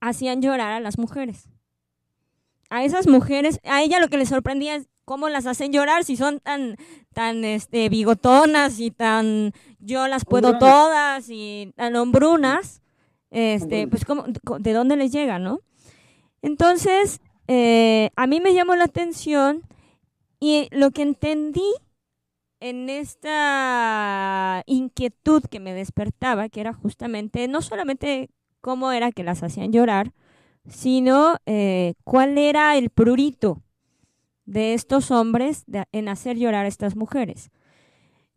[0.00, 1.48] hacían llorar a las mujeres
[2.70, 6.16] a esas mujeres, a ella lo que le sorprendía es cómo las hacen llorar si
[6.16, 6.76] son tan,
[7.14, 12.82] tan este, bigotonas y tan, yo las puedo todas y tan hombrunas,
[13.30, 14.24] este, pues ¿cómo,
[14.58, 15.60] de dónde les llega, ¿no?
[16.42, 19.62] Entonces, eh, a mí me llamó la atención
[20.40, 21.72] y lo que entendí
[22.60, 29.42] en esta inquietud que me despertaba, que era justamente no solamente cómo era que las
[29.42, 30.12] hacían llorar,
[30.68, 33.62] sino eh, cuál era el prurito
[34.44, 37.50] de estos hombres en hacer llorar a estas mujeres.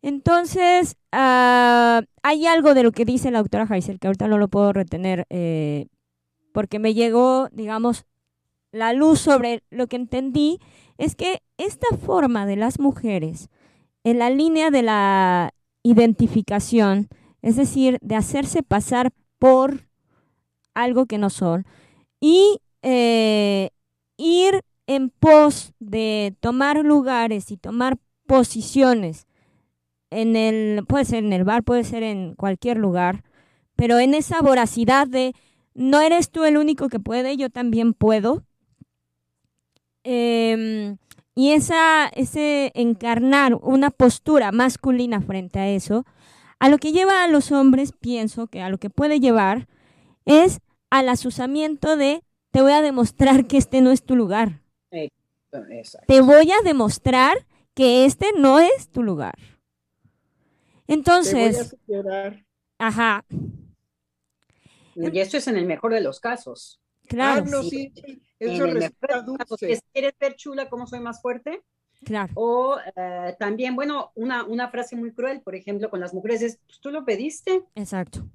[0.01, 4.47] Entonces, ah, hay algo de lo que dice la autora Heisel, que ahorita no lo
[4.47, 5.87] puedo retener, eh,
[6.53, 8.05] porque me llegó, digamos,
[8.71, 10.59] la luz sobre lo que entendí,
[10.97, 13.49] es que esta forma de las mujeres,
[14.03, 15.51] en la línea de la
[15.83, 17.07] identificación,
[17.41, 19.87] es decir, de hacerse pasar por
[20.73, 21.65] algo que no son,
[22.19, 23.69] y eh,
[24.17, 29.27] ir en pos de tomar lugares y tomar posiciones
[30.11, 33.23] en el, puede ser en el bar, puede ser en cualquier lugar,
[33.75, 35.33] pero en esa voracidad de
[35.73, 38.43] no eres tú el único que puede, yo también puedo.
[40.03, 40.97] Em,
[41.35, 46.05] y esa, ese encarnar una postura masculina frente a eso,
[46.59, 49.67] a lo que lleva a los hombres, pienso que a lo que puede llevar
[50.25, 50.59] es
[50.89, 54.61] al asusamiento de te voy a demostrar que este no es tu lugar.
[56.07, 59.35] Te voy a demostrar que este no es tu lugar.
[60.87, 61.75] Entonces,
[62.77, 63.25] ajá.
[64.95, 66.81] Y esto es en el mejor de los casos.
[67.07, 67.45] Claro.
[67.45, 67.91] Ah, sí.
[68.39, 68.93] Eso en el
[69.93, 71.63] ¿Quieres ver chula cómo soy más fuerte?
[72.03, 72.31] Claro.
[72.35, 76.59] O eh, también, bueno, una, una, frase muy cruel, por ejemplo, con las mujeres es,
[76.65, 77.63] pues, tú lo pediste.
[77.75, 78.25] Exacto.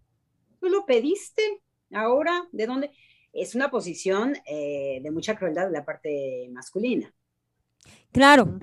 [0.60, 1.62] Tú lo pediste.
[1.92, 2.90] Ahora, ¿de dónde?
[3.32, 7.12] Es una posición eh, de mucha crueldad de la parte masculina.
[8.12, 8.60] Claro.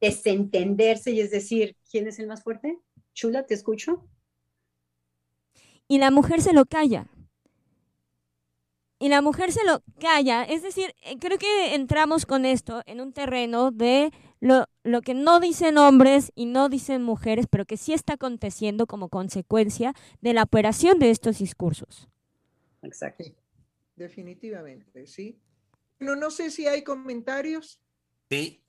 [0.00, 2.78] Desentenderse y es decir, ¿quién es el más fuerte?
[3.14, 4.06] Chula, te escucho.
[5.88, 7.08] Y la mujer se lo calla.
[8.98, 10.44] Y la mujer se lo calla.
[10.44, 15.14] Es decir, eh, creo que entramos con esto en un terreno de lo, lo, que
[15.14, 20.32] no dicen hombres y no dicen mujeres, pero que sí está aconteciendo como consecuencia de
[20.32, 22.08] la operación de estos discursos.
[22.82, 23.24] Exacto.
[23.94, 25.40] definitivamente, sí.
[25.98, 27.82] No, no sé si hay comentarios.
[28.28, 28.64] Sí,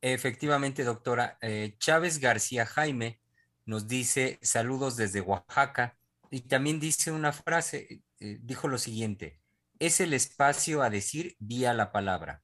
[0.00, 1.38] efectivamente, doctora.
[1.40, 3.20] Eh, Chávez García Jaime
[3.64, 5.96] nos dice saludos desde Oaxaca
[6.30, 9.40] y también dice una frase, eh, dijo lo siguiente,
[9.78, 12.42] es el espacio a decir vía la palabra.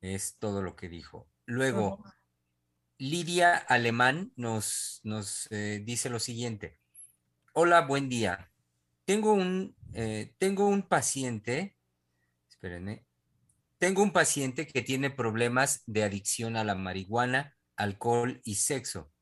[0.00, 1.30] Es todo lo que dijo.
[1.46, 2.04] Luego,
[2.98, 6.80] Lidia Alemán nos, nos eh, dice lo siguiente.
[7.52, 8.51] Hola, buen día.
[9.04, 11.76] Tengo un, eh, tengo un paciente,
[13.78, 19.12] tengo un paciente que tiene problemas de adicción a la marihuana, alcohol y sexo.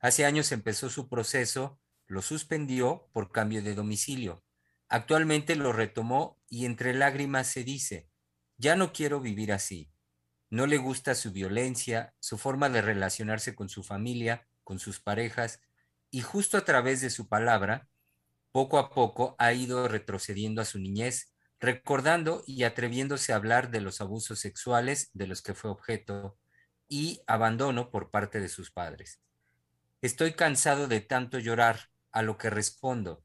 [0.00, 4.42] Hace años empezó su proceso, lo suspendió por cambio de domicilio.
[4.88, 8.08] Actualmente lo retomó y entre lágrimas se dice,
[8.56, 9.92] ya no quiero vivir así.
[10.48, 15.60] No le gusta su violencia, su forma de relacionarse con su familia, con sus parejas,
[16.10, 17.88] y justo a través de su palabra,
[18.56, 23.82] poco a poco ha ido retrocediendo a su niñez, recordando y atreviéndose a hablar de
[23.82, 26.38] los abusos sexuales de los que fue objeto
[26.88, 29.20] y abandono por parte de sus padres.
[30.00, 33.22] Estoy cansado de tanto llorar, a lo que respondo.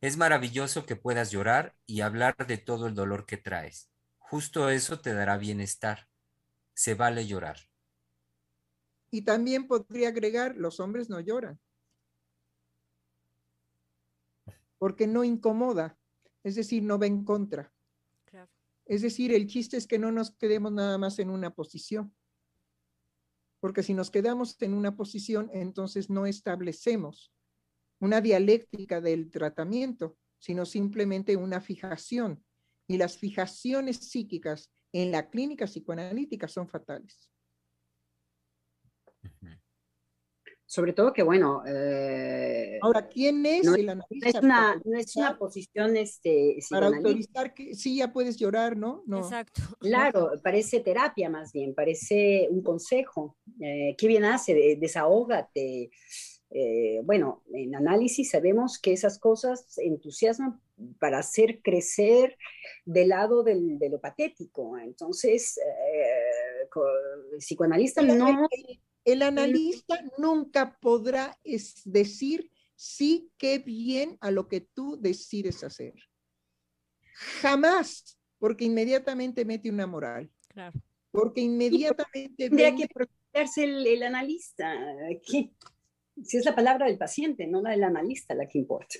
[0.00, 3.88] Es maravilloso que puedas llorar y hablar de todo el dolor que traes.
[4.18, 6.08] Justo eso te dará bienestar.
[6.74, 7.58] Se vale llorar.
[9.12, 11.60] Y también podría agregar, los hombres no lloran.
[14.82, 15.96] Porque no incomoda,
[16.42, 17.72] es decir, no va en contra.
[18.84, 22.12] Es decir, el chiste es que no nos quedemos nada más en una posición
[23.62, 27.32] porque si nos quedamos en una posición, entonces no establecemos
[28.00, 32.44] una dialéctica del tratamiento, sino simplemente una fijación.
[32.88, 37.30] Y las fijaciones psíquicas en la clínica psicoanalítica son fatales.
[40.72, 41.62] Sobre todo que, bueno...
[41.66, 44.40] Eh, Ahora, ¿quién es no, el analista?
[44.86, 49.02] No es una, posición este, Para autorizar que sí, ya puedes llorar, ¿no?
[49.06, 49.18] no.
[49.18, 49.60] Exacto.
[49.80, 53.36] Claro, parece terapia más bien, parece un consejo.
[53.60, 54.78] Eh, ¿Qué bien hace?
[54.80, 55.90] Desahógate.
[56.48, 60.58] Eh, bueno, en análisis sabemos que esas cosas entusiasman
[60.98, 62.38] para hacer crecer
[62.86, 64.78] del lado del, de lo patético.
[64.78, 66.66] Entonces, eh,
[67.30, 68.48] el psicoanalista no...
[69.04, 71.38] El analista nunca podrá
[71.84, 75.94] decir sí, qué bien a lo que tú decides hacer.
[77.40, 80.30] Jamás, porque inmediatamente mete una moral.
[80.48, 80.80] Claro.
[81.10, 82.48] Porque inmediatamente...
[82.48, 84.74] Tendría que preguntarse el, analista.
[85.22, 88.96] Si es la palabra del paciente, no la del analista la que importa.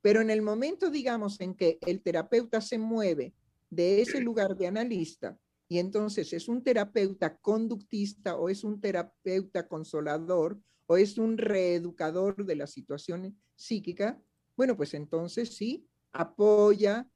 [0.00, 3.34] Pero en el momento, digamos, en que el terapeuta se mueve
[3.70, 5.38] de ese lugar de analista
[5.72, 12.44] y entonces es un terapeuta conductista o es un terapeuta consolador o es un reeducador
[12.44, 14.22] de la situación psíquica,
[14.54, 17.08] bueno, pues entonces sí, apoya,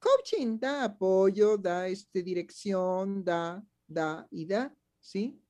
[0.00, 5.40] coaching da apoyo, da este, dirección, da, da y da, ¿sí?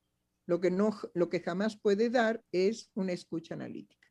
[0.44, 4.06] Lo que, no, lo que jamás puede dar es una escucha analítica.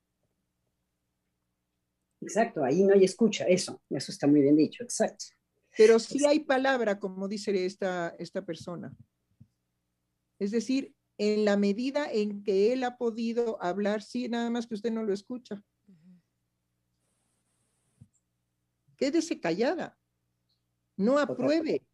[2.19, 5.38] Exacto, ahí no hay escucha, eso, eso está muy bien dicho, exacto.
[5.79, 8.93] Pero sí hay palabra, como dice esta, esta persona.
[10.37, 14.73] Es decir, en la medida en que él ha podido hablar, sí, nada más que
[14.73, 15.63] usted no lo escucha.
[18.97, 19.97] Quédese callada.
[20.97, 21.87] No apruebe.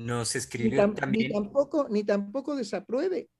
[0.00, 1.28] Nos escribió ni también.
[1.28, 3.30] Ni tampoco, ni tampoco desapruebe.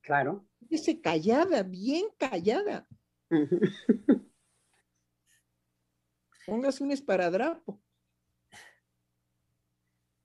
[0.00, 0.48] Claro.
[0.58, 2.88] Quédese callada, bien callada.
[6.46, 7.80] Póngase un esparadrapo.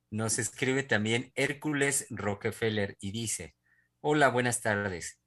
[0.09, 3.55] Nos escribe también Hércules Rockefeller y dice,
[4.01, 5.19] hola, buenas tardes.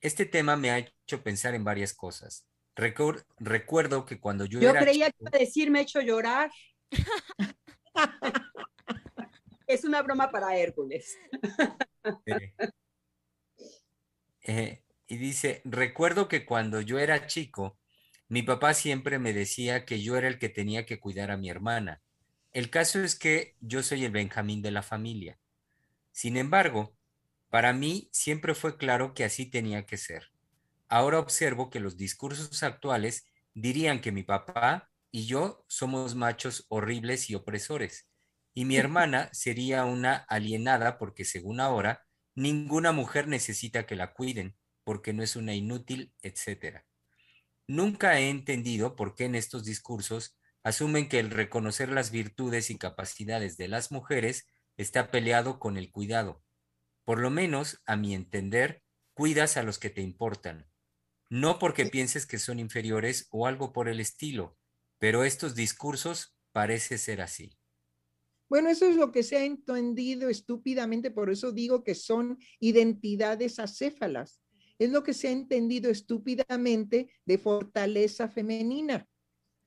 [0.00, 2.46] Este tema me ha hecho pensar en varias cosas.
[2.74, 4.58] recuerdo que cuando yo...
[4.60, 6.50] Yo creía que iba a decir me ha hecho llorar.
[9.66, 11.16] es una broma para Hércules.
[14.44, 17.78] Eh, y dice, recuerdo que cuando yo era chico,
[18.32, 21.50] mi papá siempre me decía que yo era el que tenía que cuidar a mi
[21.50, 22.00] hermana.
[22.50, 25.38] El caso es que yo soy el Benjamín de la familia.
[26.12, 26.96] Sin embargo,
[27.50, 30.30] para mí siempre fue claro que así tenía que ser.
[30.88, 37.28] Ahora observo que los discursos actuales dirían que mi papá y yo somos machos horribles
[37.28, 38.08] y opresores,
[38.54, 44.56] y mi hermana sería una alienada porque según ahora, ninguna mujer necesita que la cuiden,
[44.84, 46.86] porque no es una inútil, etcétera.
[47.72, 52.76] Nunca he entendido por qué en estos discursos asumen que el reconocer las virtudes y
[52.76, 54.46] capacidades de las mujeres
[54.76, 56.44] está peleado con el cuidado.
[57.06, 58.82] Por lo menos, a mi entender,
[59.14, 60.68] cuidas a los que te importan.
[61.30, 64.58] No porque pienses que son inferiores o algo por el estilo,
[64.98, 67.56] pero estos discursos parece ser así.
[68.50, 73.58] Bueno, eso es lo que se ha entendido estúpidamente, por eso digo que son identidades
[73.58, 74.41] acéfalas
[74.84, 79.06] es lo que se ha entendido estúpidamente de fortaleza femenina.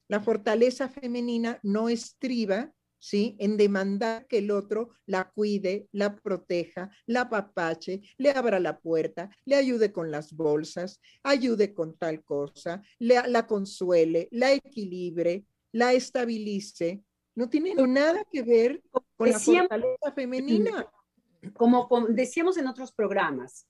[0.07, 3.36] La fortaleza femenina no estriba, ¿sí?
[3.39, 9.30] En demandar que el otro la cuide, la proteja, la papache, le abra la puerta,
[9.45, 17.03] le ayude con las bolsas, ayude con tal cosa, la consuele, la equilibre, la estabilice.
[17.36, 20.91] No tiene nada que ver con la fortaleza femenina.
[21.53, 23.68] Como decíamos en otros programas,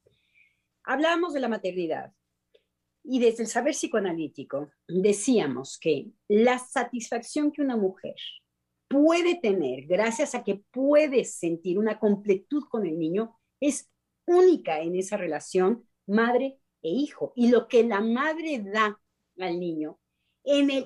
[0.85, 2.13] Hablábamos de la maternidad
[3.03, 8.15] y desde el saber psicoanalítico decíamos que la satisfacción que una mujer
[8.87, 13.89] puede tener gracias a que puede sentir una completud con el niño es
[14.27, 17.33] única en esa relación madre e hijo.
[17.35, 18.99] Y lo que la madre da
[19.39, 19.99] al niño,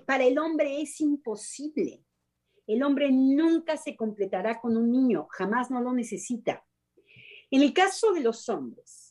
[0.06, 2.06] para el hombre es imposible.
[2.68, 6.66] El hombre nunca se completará con un niño, jamás no lo necesita.
[7.52, 9.09] En el caso de los hombres,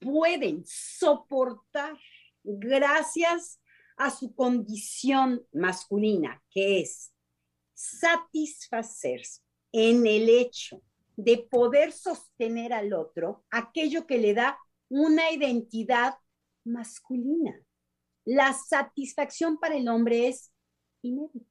[0.00, 1.98] pueden soportar
[2.42, 3.60] gracias
[3.96, 7.12] a su condición masculina, que es
[7.74, 10.82] satisfacerse en el hecho
[11.16, 14.58] de poder sostener al otro aquello que le da
[14.88, 16.14] una identidad
[16.64, 17.54] masculina.
[18.24, 20.50] La satisfacción para el hombre es
[21.02, 21.49] inédita.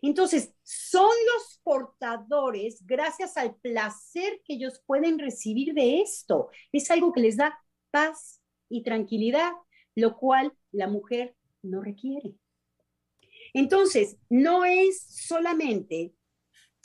[0.00, 6.50] Entonces, son los portadores gracias al placer que ellos pueden recibir de esto.
[6.72, 7.58] Es algo que les da
[7.90, 9.52] paz y tranquilidad,
[9.94, 12.34] lo cual la mujer no requiere.
[13.54, 16.14] Entonces, no es solamente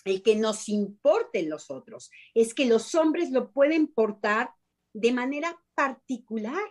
[0.06, 4.52] el que nos importen los otros, es que los hombres lo pueden portar
[4.94, 6.70] de manera particular,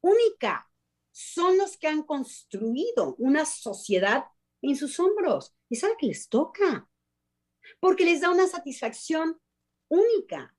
[0.00, 0.68] única.
[1.12, 4.24] Son los que han construido una sociedad
[4.62, 5.54] en sus hombros.
[5.68, 6.88] Es algo que les toca,
[7.78, 9.40] porque les da una satisfacción
[9.88, 10.54] única.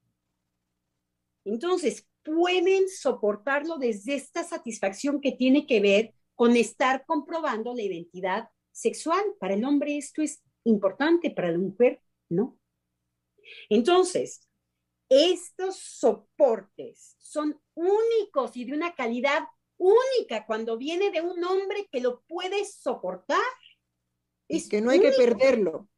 [1.44, 8.50] Entonces, pueden soportarlo desde esta satisfacción que tiene que ver con estar comprobando la identidad
[8.72, 9.24] sexual.
[9.40, 12.60] Para el hombre esto es importante, para la mujer no.
[13.70, 14.48] Entonces,
[15.10, 19.44] estos soportes son únicos y de una calidad
[19.78, 23.44] única cuando viene de un hombre que lo puede soportar.
[24.52, 25.90] Es que no hay que perderlo.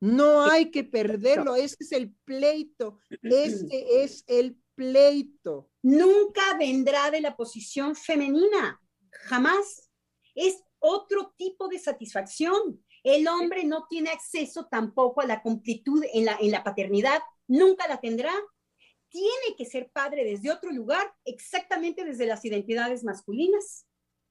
[0.00, 1.56] No hay que perderlo.
[1.56, 2.98] Ese es el pleito.
[3.22, 5.70] Ese es el pleito.
[5.82, 8.80] Nunca vendrá de la posición femenina.
[9.10, 9.90] Jamás.
[10.34, 12.84] Es otro tipo de satisfacción.
[13.04, 17.88] El hombre no tiene acceso tampoco a la completud en la, en la paternidad, nunca
[17.88, 18.32] la tendrá.
[19.08, 23.86] Tiene que ser padre desde otro lugar, exactamente desde las identidades masculinas.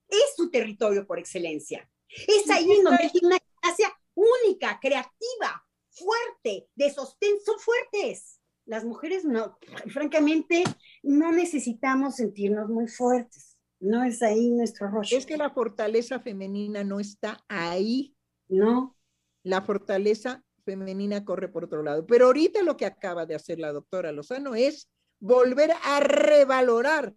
[0.08, 1.90] Es su territorio por excelencia.
[2.28, 8.40] Es ahí en donde tiene una gracia única, creativa, fuerte, de sostén, son fuertes.
[8.66, 9.58] Las mujeres no,
[9.92, 10.64] francamente,
[11.04, 13.58] no necesitamos sentirnos muy fuertes.
[13.80, 15.18] No es ahí nuestro rostro.
[15.18, 18.16] Es que la fortaleza femenina no está ahí.
[18.48, 18.96] No.
[19.44, 22.06] La fortaleza femenina corre por otro lado.
[22.06, 24.88] Pero ahorita lo que acaba de hacer la doctora Lozano es
[25.20, 27.16] volver a revalorar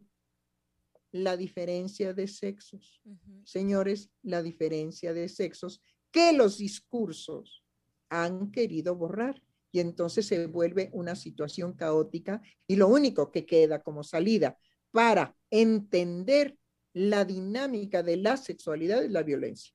[1.15, 3.01] la diferencia de sexos.
[3.45, 5.81] Señores, la diferencia de sexos
[6.11, 7.65] que los discursos
[8.09, 9.41] han querido borrar.
[9.71, 14.59] Y entonces se vuelve una situación caótica y lo único que queda como salida
[14.91, 16.57] para entender
[16.93, 19.73] la dinámica de la sexualidad es la violencia.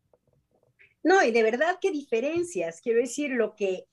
[1.04, 2.82] No, y de verdad qué diferencias.
[2.82, 3.86] Quiero decir, lo que,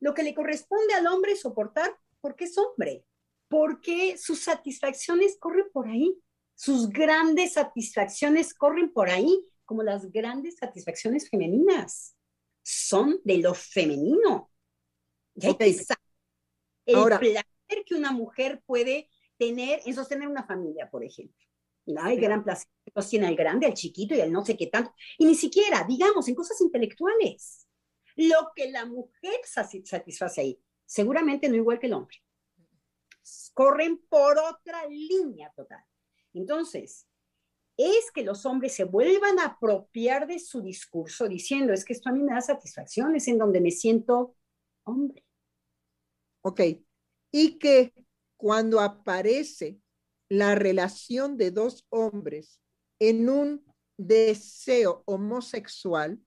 [0.00, 3.04] lo que le corresponde al hombre soportar porque es hombre,
[3.48, 6.20] porque sus satisfacciones corren por ahí,
[6.54, 12.16] sus grandes satisfacciones corren por ahí, como las grandes satisfacciones femeninas.
[12.62, 14.50] Son de lo femenino.
[15.34, 15.76] Y hay que
[16.86, 19.08] el Ahora, placer que una mujer puede
[19.38, 21.44] tener en sostener una familia, por ejemplo.
[21.86, 22.02] ¿no?
[22.02, 24.94] Hay gran placer los tiene al grande, al chiquito y al no sé qué tanto.
[25.18, 27.66] Y ni siquiera, digamos, en cosas intelectuales.
[28.16, 32.16] Lo que la mujer satisface ahí, seguramente no igual que el hombre.
[33.52, 35.82] Corren por otra línea total.
[36.34, 37.06] Entonces,
[37.76, 42.08] es que los hombres se vuelvan a apropiar de su discurso diciendo, es que esto
[42.08, 44.36] a mí me da satisfacción, es en donde me siento
[44.84, 45.24] hombre.
[46.42, 46.60] Ok,
[47.32, 47.92] y que
[48.36, 49.80] cuando aparece
[50.28, 52.60] la relación de dos hombres
[53.00, 53.64] en un
[53.96, 56.20] deseo homosexual,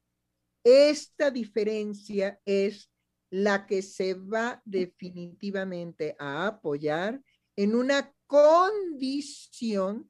[0.64, 2.92] esta diferencia es
[3.30, 7.22] la que se va definitivamente a apoyar
[7.58, 10.10] en una condición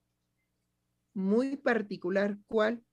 [1.15, 2.84] muy particular, ¿cuál?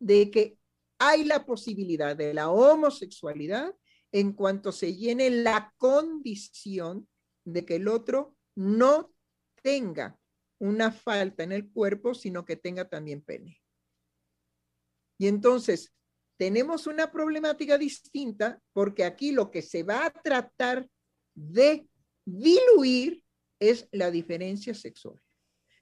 [0.00, 0.58] De que
[0.98, 3.72] hay la posibilidad de la homosexualidad
[4.10, 7.08] en cuanto se llene la condición
[7.44, 9.12] de que el otro no
[9.62, 10.18] tenga
[10.58, 13.60] una falta en el cuerpo, sino que tenga también pene.
[15.18, 15.92] Y entonces,
[16.36, 20.88] tenemos una problemática distinta porque aquí lo que se va a tratar
[21.34, 21.88] de
[22.24, 23.22] diluir
[23.60, 25.20] es la diferencia sexual.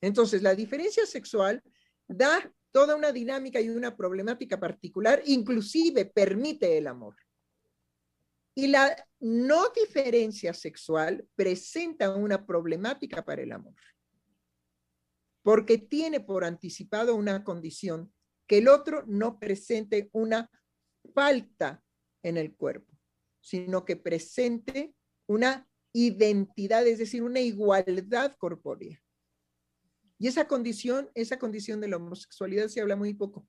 [0.01, 1.62] Entonces, la diferencia sexual
[2.07, 7.16] da toda una dinámica y una problemática particular, inclusive permite el amor.
[8.55, 13.77] Y la no diferencia sexual presenta una problemática para el amor,
[15.43, 18.12] porque tiene por anticipado una condición
[18.47, 20.51] que el otro no presente una
[21.15, 21.82] falta
[22.23, 22.93] en el cuerpo,
[23.40, 24.94] sino que presente
[25.27, 29.02] una identidad, es decir, una igualdad corpórea.
[30.18, 33.48] Y esa condición, esa condición de la homosexualidad se habla muy poco,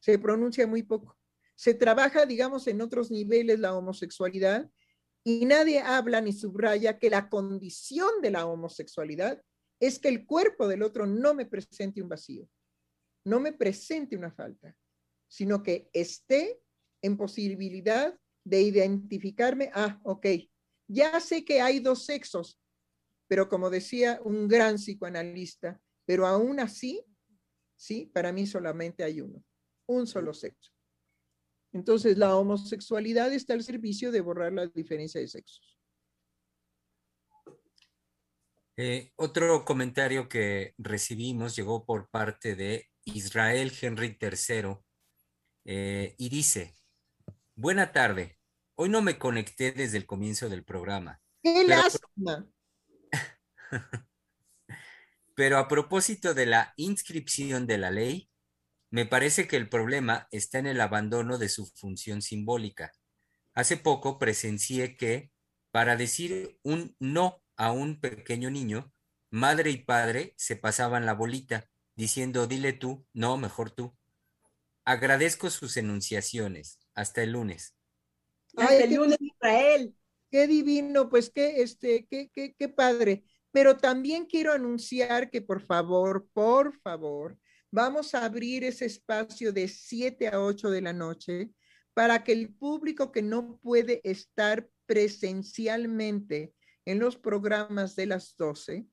[0.00, 1.16] se pronuncia muy poco.
[1.54, 4.68] Se trabaja, digamos, en otros niveles la homosexualidad
[5.22, 9.42] y nadie habla ni subraya que la condición de la homosexualidad
[9.78, 12.48] es que el cuerpo del otro no me presente un vacío,
[13.24, 14.74] no me presente una falta,
[15.28, 16.60] sino que esté
[17.02, 20.26] en posibilidad de identificarme, ah, ok,
[20.92, 22.60] ya sé que hay dos sexos,
[23.28, 27.04] pero como decía un gran psicoanalista, pero aún así,
[27.76, 29.44] sí, para mí solamente hay uno,
[29.86, 30.72] un solo sexo.
[31.72, 35.78] Entonces, la homosexualidad está al servicio de borrar la diferencia de sexos.
[38.76, 44.78] Eh, otro comentario que recibimos llegó por parte de Israel Henry III
[45.66, 46.74] eh, y dice,
[47.54, 48.39] buena tarde,
[48.80, 51.20] hoy no me conecté desde el comienzo del programa.
[51.42, 52.46] ¡Qué lástima!
[55.34, 58.30] pero a propósito de la inscripción de la ley,
[58.88, 62.90] me parece que el problema está en el abandono de su función simbólica.
[63.52, 65.30] Hace poco presencié que,
[65.70, 68.94] para decir un no a un pequeño niño,
[69.28, 73.94] madre y padre se pasaban la bolita, diciendo dile tú, no, mejor tú.
[74.86, 76.78] Agradezco sus enunciaciones.
[76.94, 77.74] Hasta el lunes.
[78.56, 79.94] Hasta el lunes, Israel.
[80.30, 83.24] Qué divino, pues qué, este, qué, qué, qué padre.
[83.52, 87.36] Pero también quiero anunciar que por favor, por favor,
[87.72, 91.50] Vamos a abrir ese espacio de 7 a 8 de la noche
[91.94, 96.52] para que el público que no puede estar presencialmente
[96.84, 98.86] en los programas de las 12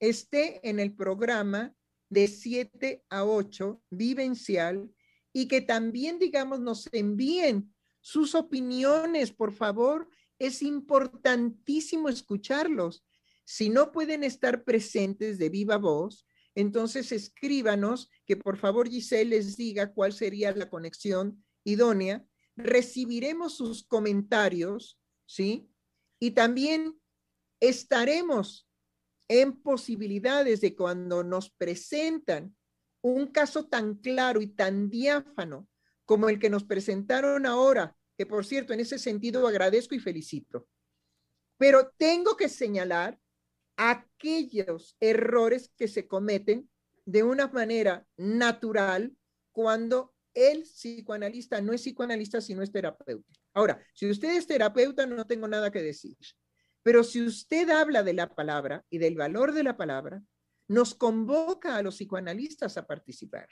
[0.00, 1.74] esté en el programa
[2.08, 4.90] de 7 a 8, vivencial,
[5.34, 10.08] y que también, digamos, nos envíen sus opiniones, por favor.
[10.38, 13.06] Es importantísimo escucharlos.
[13.44, 19.56] Si no pueden estar presentes de viva voz, entonces escríbanos que por favor Giselle les
[19.56, 22.26] diga cuál sería la conexión idónea.
[22.56, 25.70] Recibiremos sus comentarios, ¿sí?
[26.18, 27.00] Y también
[27.60, 28.68] estaremos
[29.28, 32.54] en posibilidades de cuando nos presentan
[33.00, 35.68] un caso tan claro y tan diáfano
[36.04, 40.68] como el que nos presentaron ahora, que por cierto, en ese sentido agradezco y felicito.
[41.58, 43.18] Pero tengo que señalar
[43.76, 46.68] aquellos errores que se cometen
[47.04, 49.16] de una manera natural
[49.52, 53.32] cuando el psicoanalista no es psicoanalista, sino es terapeuta.
[53.54, 56.16] Ahora, si usted es terapeuta, no tengo nada que decir.
[56.82, 60.22] Pero si usted habla de la palabra y del valor de la palabra,
[60.68, 63.48] nos convoca a los psicoanalistas a participar.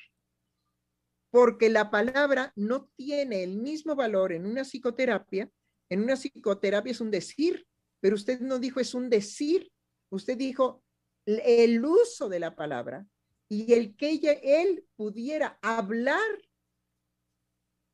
[1.30, 5.50] Porque la palabra no tiene el mismo valor en una psicoterapia.
[5.88, 7.66] En una psicoterapia es un decir,
[8.00, 9.70] pero usted no dijo es un decir,
[10.10, 10.82] usted dijo
[11.26, 13.06] el uso de la palabra
[13.48, 16.18] y el que ella, él pudiera hablar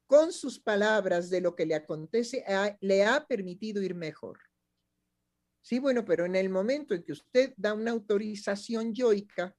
[0.06, 2.44] con sus palabras de lo que le acontece,
[2.80, 4.38] le ha permitido ir mejor.
[5.62, 9.56] Sí, bueno, pero en el momento en que usted da una autorización yoica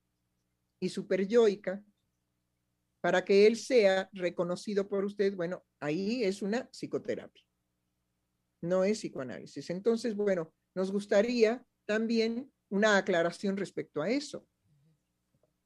[0.79, 1.83] y superyoica
[3.07, 7.41] para que él sea reconocido por usted, bueno, ahí es una psicoterapia,
[8.61, 9.69] no es psicoanálisis.
[9.69, 14.45] Entonces, bueno, nos gustaría también una aclaración respecto a eso.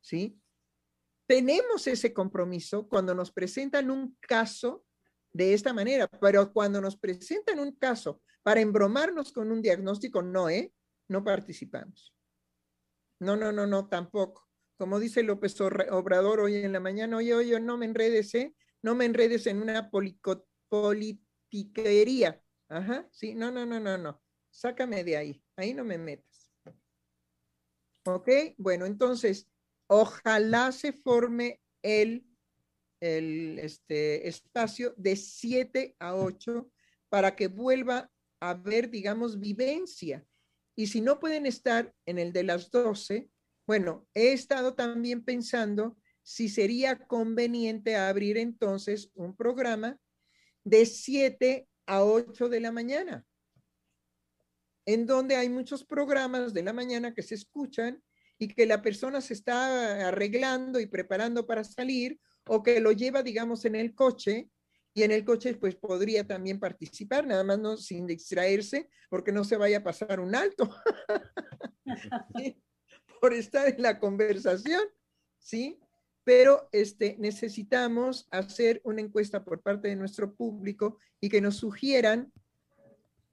[0.01, 0.39] ¿Sí?
[1.26, 4.85] Tenemos ese compromiso cuando nos presentan un caso
[5.34, 10.47] de esta manera, pero cuando nos presentan un caso para embromarnos con un diagnóstico, no,
[10.47, 10.72] ¿eh?
[11.07, 12.13] No participamos.
[13.19, 14.51] No, no, no, no, tampoco.
[14.82, 18.56] Como dice López Obrador hoy en la mañana, oye, oye, no me enredes, ¿eh?
[18.82, 19.91] No me enredes en una
[20.70, 22.44] politiquería.
[22.68, 24.20] Ajá, sí, no, no, no, no, no.
[24.49, 26.52] Sácame de ahí, ahí no me metas.
[28.08, 28.28] ¿Ok?
[28.58, 29.48] Bueno, entonces,
[29.86, 32.26] ojalá se forme el,
[33.02, 36.72] el este, espacio de 7 a 8
[37.08, 38.10] para que vuelva
[38.40, 40.26] a haber, digamos, vivencia.
[40.76, 43.30] Y si no pueden estar en el de las 12,
[43.65, 49.99] bueno, he estado también pensando si sería conveniente abrir entonces un programa
[50.63, 53.25] de 7 a 8 de la mañana
[54.85, 58.01] en donde hay muchos programas de la mañana que se escuchan
[58.38, 63.21] y que la persona se está arreglando y preparando para salir o que lo lleva,
[63.21, 64.49] digamos, en el coche
[64.93, 69.43] y en el coche pues podría también participar, nada más no sin distraerse porque no
[69.43, 70.69] se vaya a pasar un alto
[73.22, 74.81] por estar en la conversación,
[75.38, 75.80] ¿sí?
[76.23, 82.34] Pero este, necesitamos hacer una encuesta por parte de nuestro público y que nos sugieran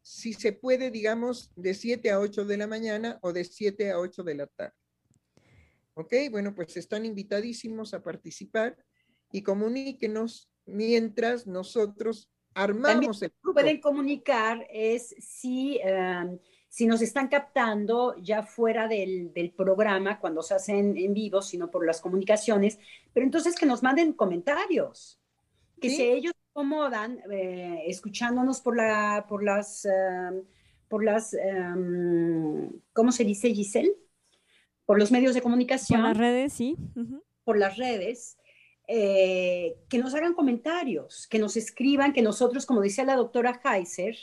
[0.03, 3.99] si se puede, digamos, de 7 a 8 de la mañana o de 7 a
[3.99, 4.75] 8 de la tarde.
[5.95, 6.15] ¿Ok?
[6.31, 8.77] Bueno, pues están invitadísimos a participar
[9.33, 13.55] y comuníquenos mientras nosotros armamos el grupo.
[13.55, 16.39] Pueden comunicar es si, em,
[16.69, 21.71] si nos están captando ya fuera del, del, programa, cuando se hacen en vivo, sino
[21.71, 22.79] por las comunicaciones,
[23.13, 25.19] pero entonces que nos manden comentarios,
[25.81, 30.43] que si ellos acomodan eh, escuchándonos por, la, por las, em,
[30.89, 33.95] por las em, ¿cómo se dice Giselle?
[34.85, 36.01] Por los medios de comunicación.
[36.01, 36.77] Por las redes, sí.
[37.45, 38.39] Por las redes.
[38.91, 44.17] Eh, que nos hagan comentarios, que nos escriban, que nosotros, como decía la doctora Heiser,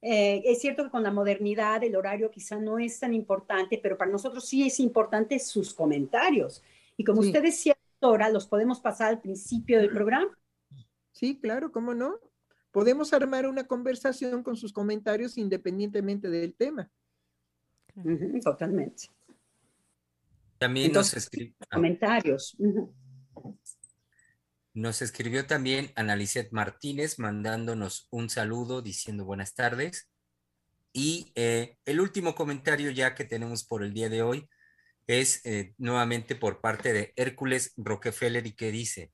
[0.00, 3.98] eh, es cierto que con la modernidad el horario quizá no es tan importante, pero
[3.98, 6.62] para nosotros sí es importante sus comentarios.
[6.96, 10.36] Y como usted decía, doctora, los podemos pasar al principio del programa.
[11.12, 12.16] Sí, claro, ¿cómo no?
[12.70, 16.90] Podemos armar una conversación con sus comentarios independientemente del tema.
[18.44, 19.04] totalmente.
[20.58, 21.54] También nos escribió.
[21.60, 21.76] Ah.
[21.76, 22.56] Comentarios.
[24.78, 30.08] Nos escribió también Analicet Martínez mandándonos un saludo diciendo buenas tardes.
[30.92, 34.48] Y eh, el último comentario ya que tenemos por el día de hoy
[35.08, 39.12] es eh, nuevamente por parte de Hércules Rockefeller y que dice,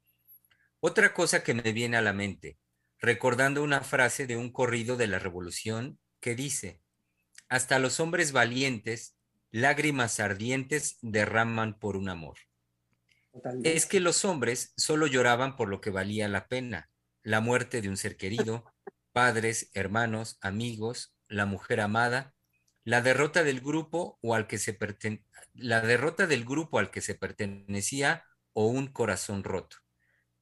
[0.81, 2.59] otra cosa que me viene a la mente,
[2.99, 6.83] recordando una frase de un corrido de la revolución que dice,
[7.49, 9.17] hasta los hombres valientes,
[9.51, 12.37] lágrimas ardientes derraman por un amor.
[13.63, 16.91] Es que los hombres solo lloraban por lo que valía la pena,
[17.23, 18.65] la muerte de un ser querido,
[19.13, 22.35] padres, hermanos, amigos, la mujer amada,
[22.85, 24.77] la derrota del grupo o al que se
[25.55, 29.79] la derrota del grupo al que se pertenecía o un corazón roto.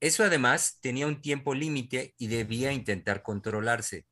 [0.00, 4.06] Eso además tenía un tiempo límite y debía intentar controlarse.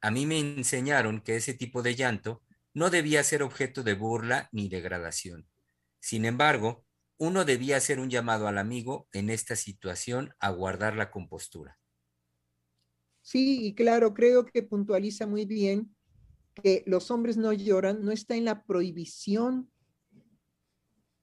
[0.00, 2.42] A mí me enseñaron que ese tipo de llanto
[2.72, 5.48] no debía ser objeto de burla ni degradación.
[5.98, 6.83] Sin embargo,
[7.18, 11.78] uno debía hacer un llamado al amigo en esta situación a guardar la compostura.
[13.22, 15.94] Sí, y claro, creo que puntualiza muy bien
[16.62, 19.70] que los hombres no lloran, no está en la prohibición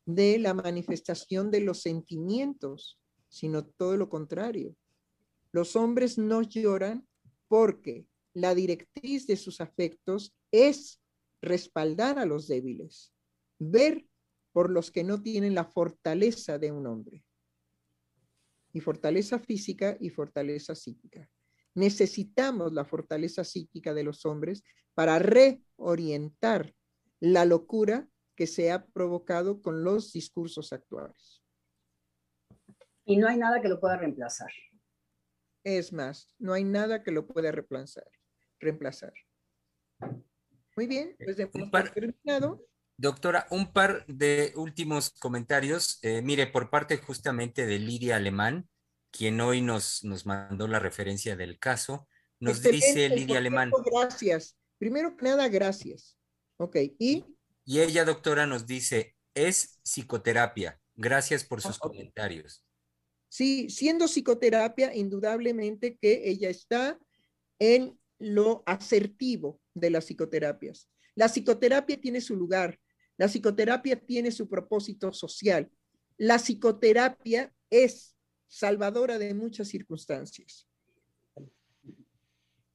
[0.06, 3.00] de la manifestación de los sentimientos,
[3.30, 4.76] sino todo lo contrario.
[5.52, 7.08] Los hombres no lloran
[7.48, 11.02] porque la directriz de sus afectos es
[11.42, 13.14] respaldar a los débiles,
[13.60, 14.06] ver
[14.52, 17.24] por los que no tienen la fortaleza de un hombre.
[18.74, 21.30] Y fortaleza física y fortaleza psíquica.
[21.74, 24.64] Necesitamos la fortaleza psíquica de los hombres
[24.94, 26.74] para reorientar
[27.20, 31.44] la locura que se ha provocado con los discursos actuales.
[33.06, 34.52] Y no hay nada que lo pueda reemplazar.
[35.64, 38.10] Es más, no hay nada que lo pueda reemplazar.
[38.60, 39.14] reemplazar.
[40.76, 42.66] Muy bien, pues hemos terminado.
[43.02, 45.98] Doctora, un par de últimos comentarios.
[46.04, 48.70] Eh, mire, por parte justamente de Lidia Alemán,
[49.10, 52.08] quien hoy nos, nos mandó la referencia del caso,
[52.40, 53.72] nos dice Lidia Alemán.
[53.92, 54.56] Gracias.
[54.78, 56.16] Primero que nada, gracias.
[56.58, 57.26] Ok, y.
[57.66, 60.80] Y ella, doctora, nos dice, es psicoterapia.
[60.94, 62.64] Gracias por sus comentarios.
[63.30, 67.00] Sí, siendo psicoterapia, indudablemente que ella está
[67.58, 70.88] en lo asertivo de las psicoterapias.
[71.16, 72.80] La psicoterapia tiene su lugar,
[73.22, 75.70] la psicoterapia tiene su propósito social.
[76.18, 78.18] La psicoterapia es
[78.48, 80.68] salvadora de muchas circunstancias.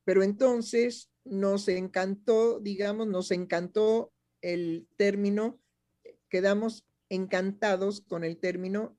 [0.05, 5.59] Pero entonces nos encantó, digamos, nos encantó el término,
[6.29, 8.97] quedamos encantados con el término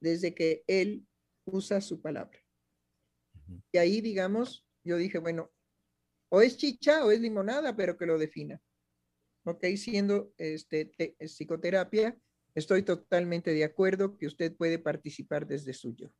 [0.00, 1.06] desde que él
[1.44, 2.42] usa su palabra.
[3.70, 5.50] Y ahí, digamos, yo dije, bueno,
[6.30, 8.62] o es chicha o es limonada, pero que lo defina.
[9.44, 12.16] Ok, siendo este, psicoterapia,
[12.54, 16.10] estoy totalmente de acuerdo que usted puede participar desde suyo.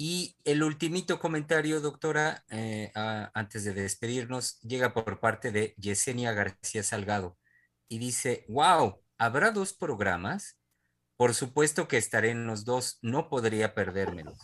[0.00, 6.84] Y el ultimito comentario, doctora, eh, antes de despedirnos, llega por parte de Yesenia García
[6.84, 7.36] Salgado
[7.88, 10.56] y dice, wow, ¿habrá dos programas?
[11.16, 14.38] Por supuesto que estaré en los dos, no podría perdérmelos.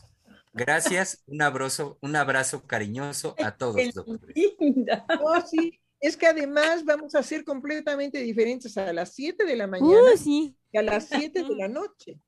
[0.53, 3.77] Gracias, un abrazo, un abrazo cariñoso a todos,
[5.21, 5.81] oh, sí.
[6.05, 10.57] Es que además vamos a ser completamente diferentes a las 7 de la mañana y
[10.77, 12.21] a las 7 de la noche.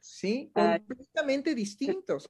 [0.00, 0.50] ¿Sí?
[0.54, 2.28] Completamente distintos.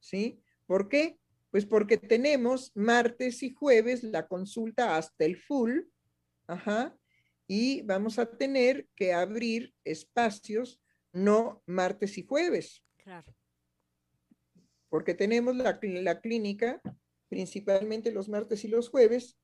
[0.00, 0.42] ¿Sí?
[0.66, 1.18] ¿Por qué?
[1.50, 5.80] Pues porque tenemos martes y jueves la consulta hasta el full.
[6.46, 6.98] Ajá
[7.48, 10.80] y vamos a tener que abrir espacios
[11.12, 12.84] no martes y jueves.
[12.98, 13.34] Claro.
[14.90, 16.80] Porque tenemos la, la clínica
[17.28, 19.38] principalmente los martes y los jueves.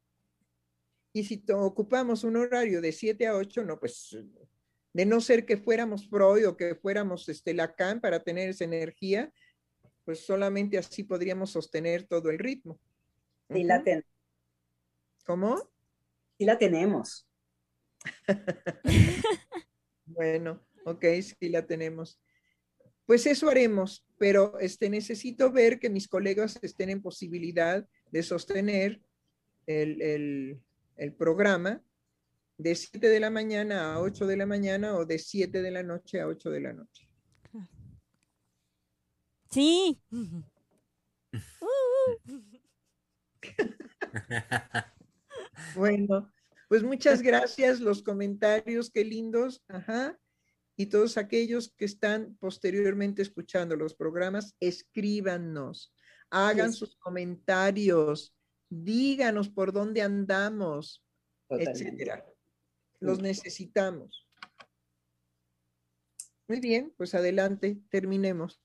[1.17, 4.19] Y si ocupamos un horario de 7 a 8, no, pues
[4.93, 9.33] de no ser que fuéramos Freud o que fuéramos este, Lacan para tener esa energía,
[10.05, 12.81] pues solamente así podríamos sostener todo el ritmo.
[13.49, 14.09] Sí, la tenemos.
[15.25, 15.71] ¿Cómo?
[16.37, 17.29] Sí, la tenemos.
[20.07, 22.21] bueno, ok, sí la tenemos.
[23.07, 29.01] Pues eso haremos, pero este, necesito ver que mis colegas estén en posibilidad de sostener
[29.67, 30.61] el, el
[31.17, 31.83] programa
[32.57, 35.83] de 7 de la mañana a 8 de la mañana o de 7 de la
[35.83, 37.09] noche a 8 de la noche.
[39.51, 40.01] Sí.
[45.77, 46.33] bueno,
[46.69, 49.63] pues muchas gracias, los comentarios, qué lindos.
[49.69, 50.19] Ajá.
[50.77, 55.95] Y todos aquellos que están posteriormente escuchando los programas, escríbanos,
[56.31, 58.34] hagan sus comentarios,
[58.69, 61.05] díganos por dónde andamos,
[61.49, 62.25] etcétera.
[63.01, 64.29] Los necesitamos.
[66.49, 68.61] Muy bien, pues adelante, terminemos.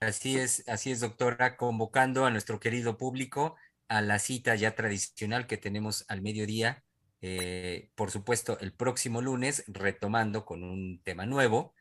[0.00, 3.56] Así es, así es, doctora, convocando a nuestro querido público
[3.88, 6.84] a la cita ya tradicional que tenemos al mediodía
[7.28, 11.74] eh, por supuesto, el próximo lunes retomando con un tema nuevo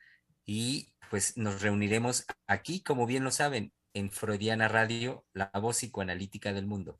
[0.45, 6.53] y pues nos reuniremos aquí, como bien lo saben, en Freudiana Radio, la voz psicoanalítica
[6.53, 6.99] del mundo.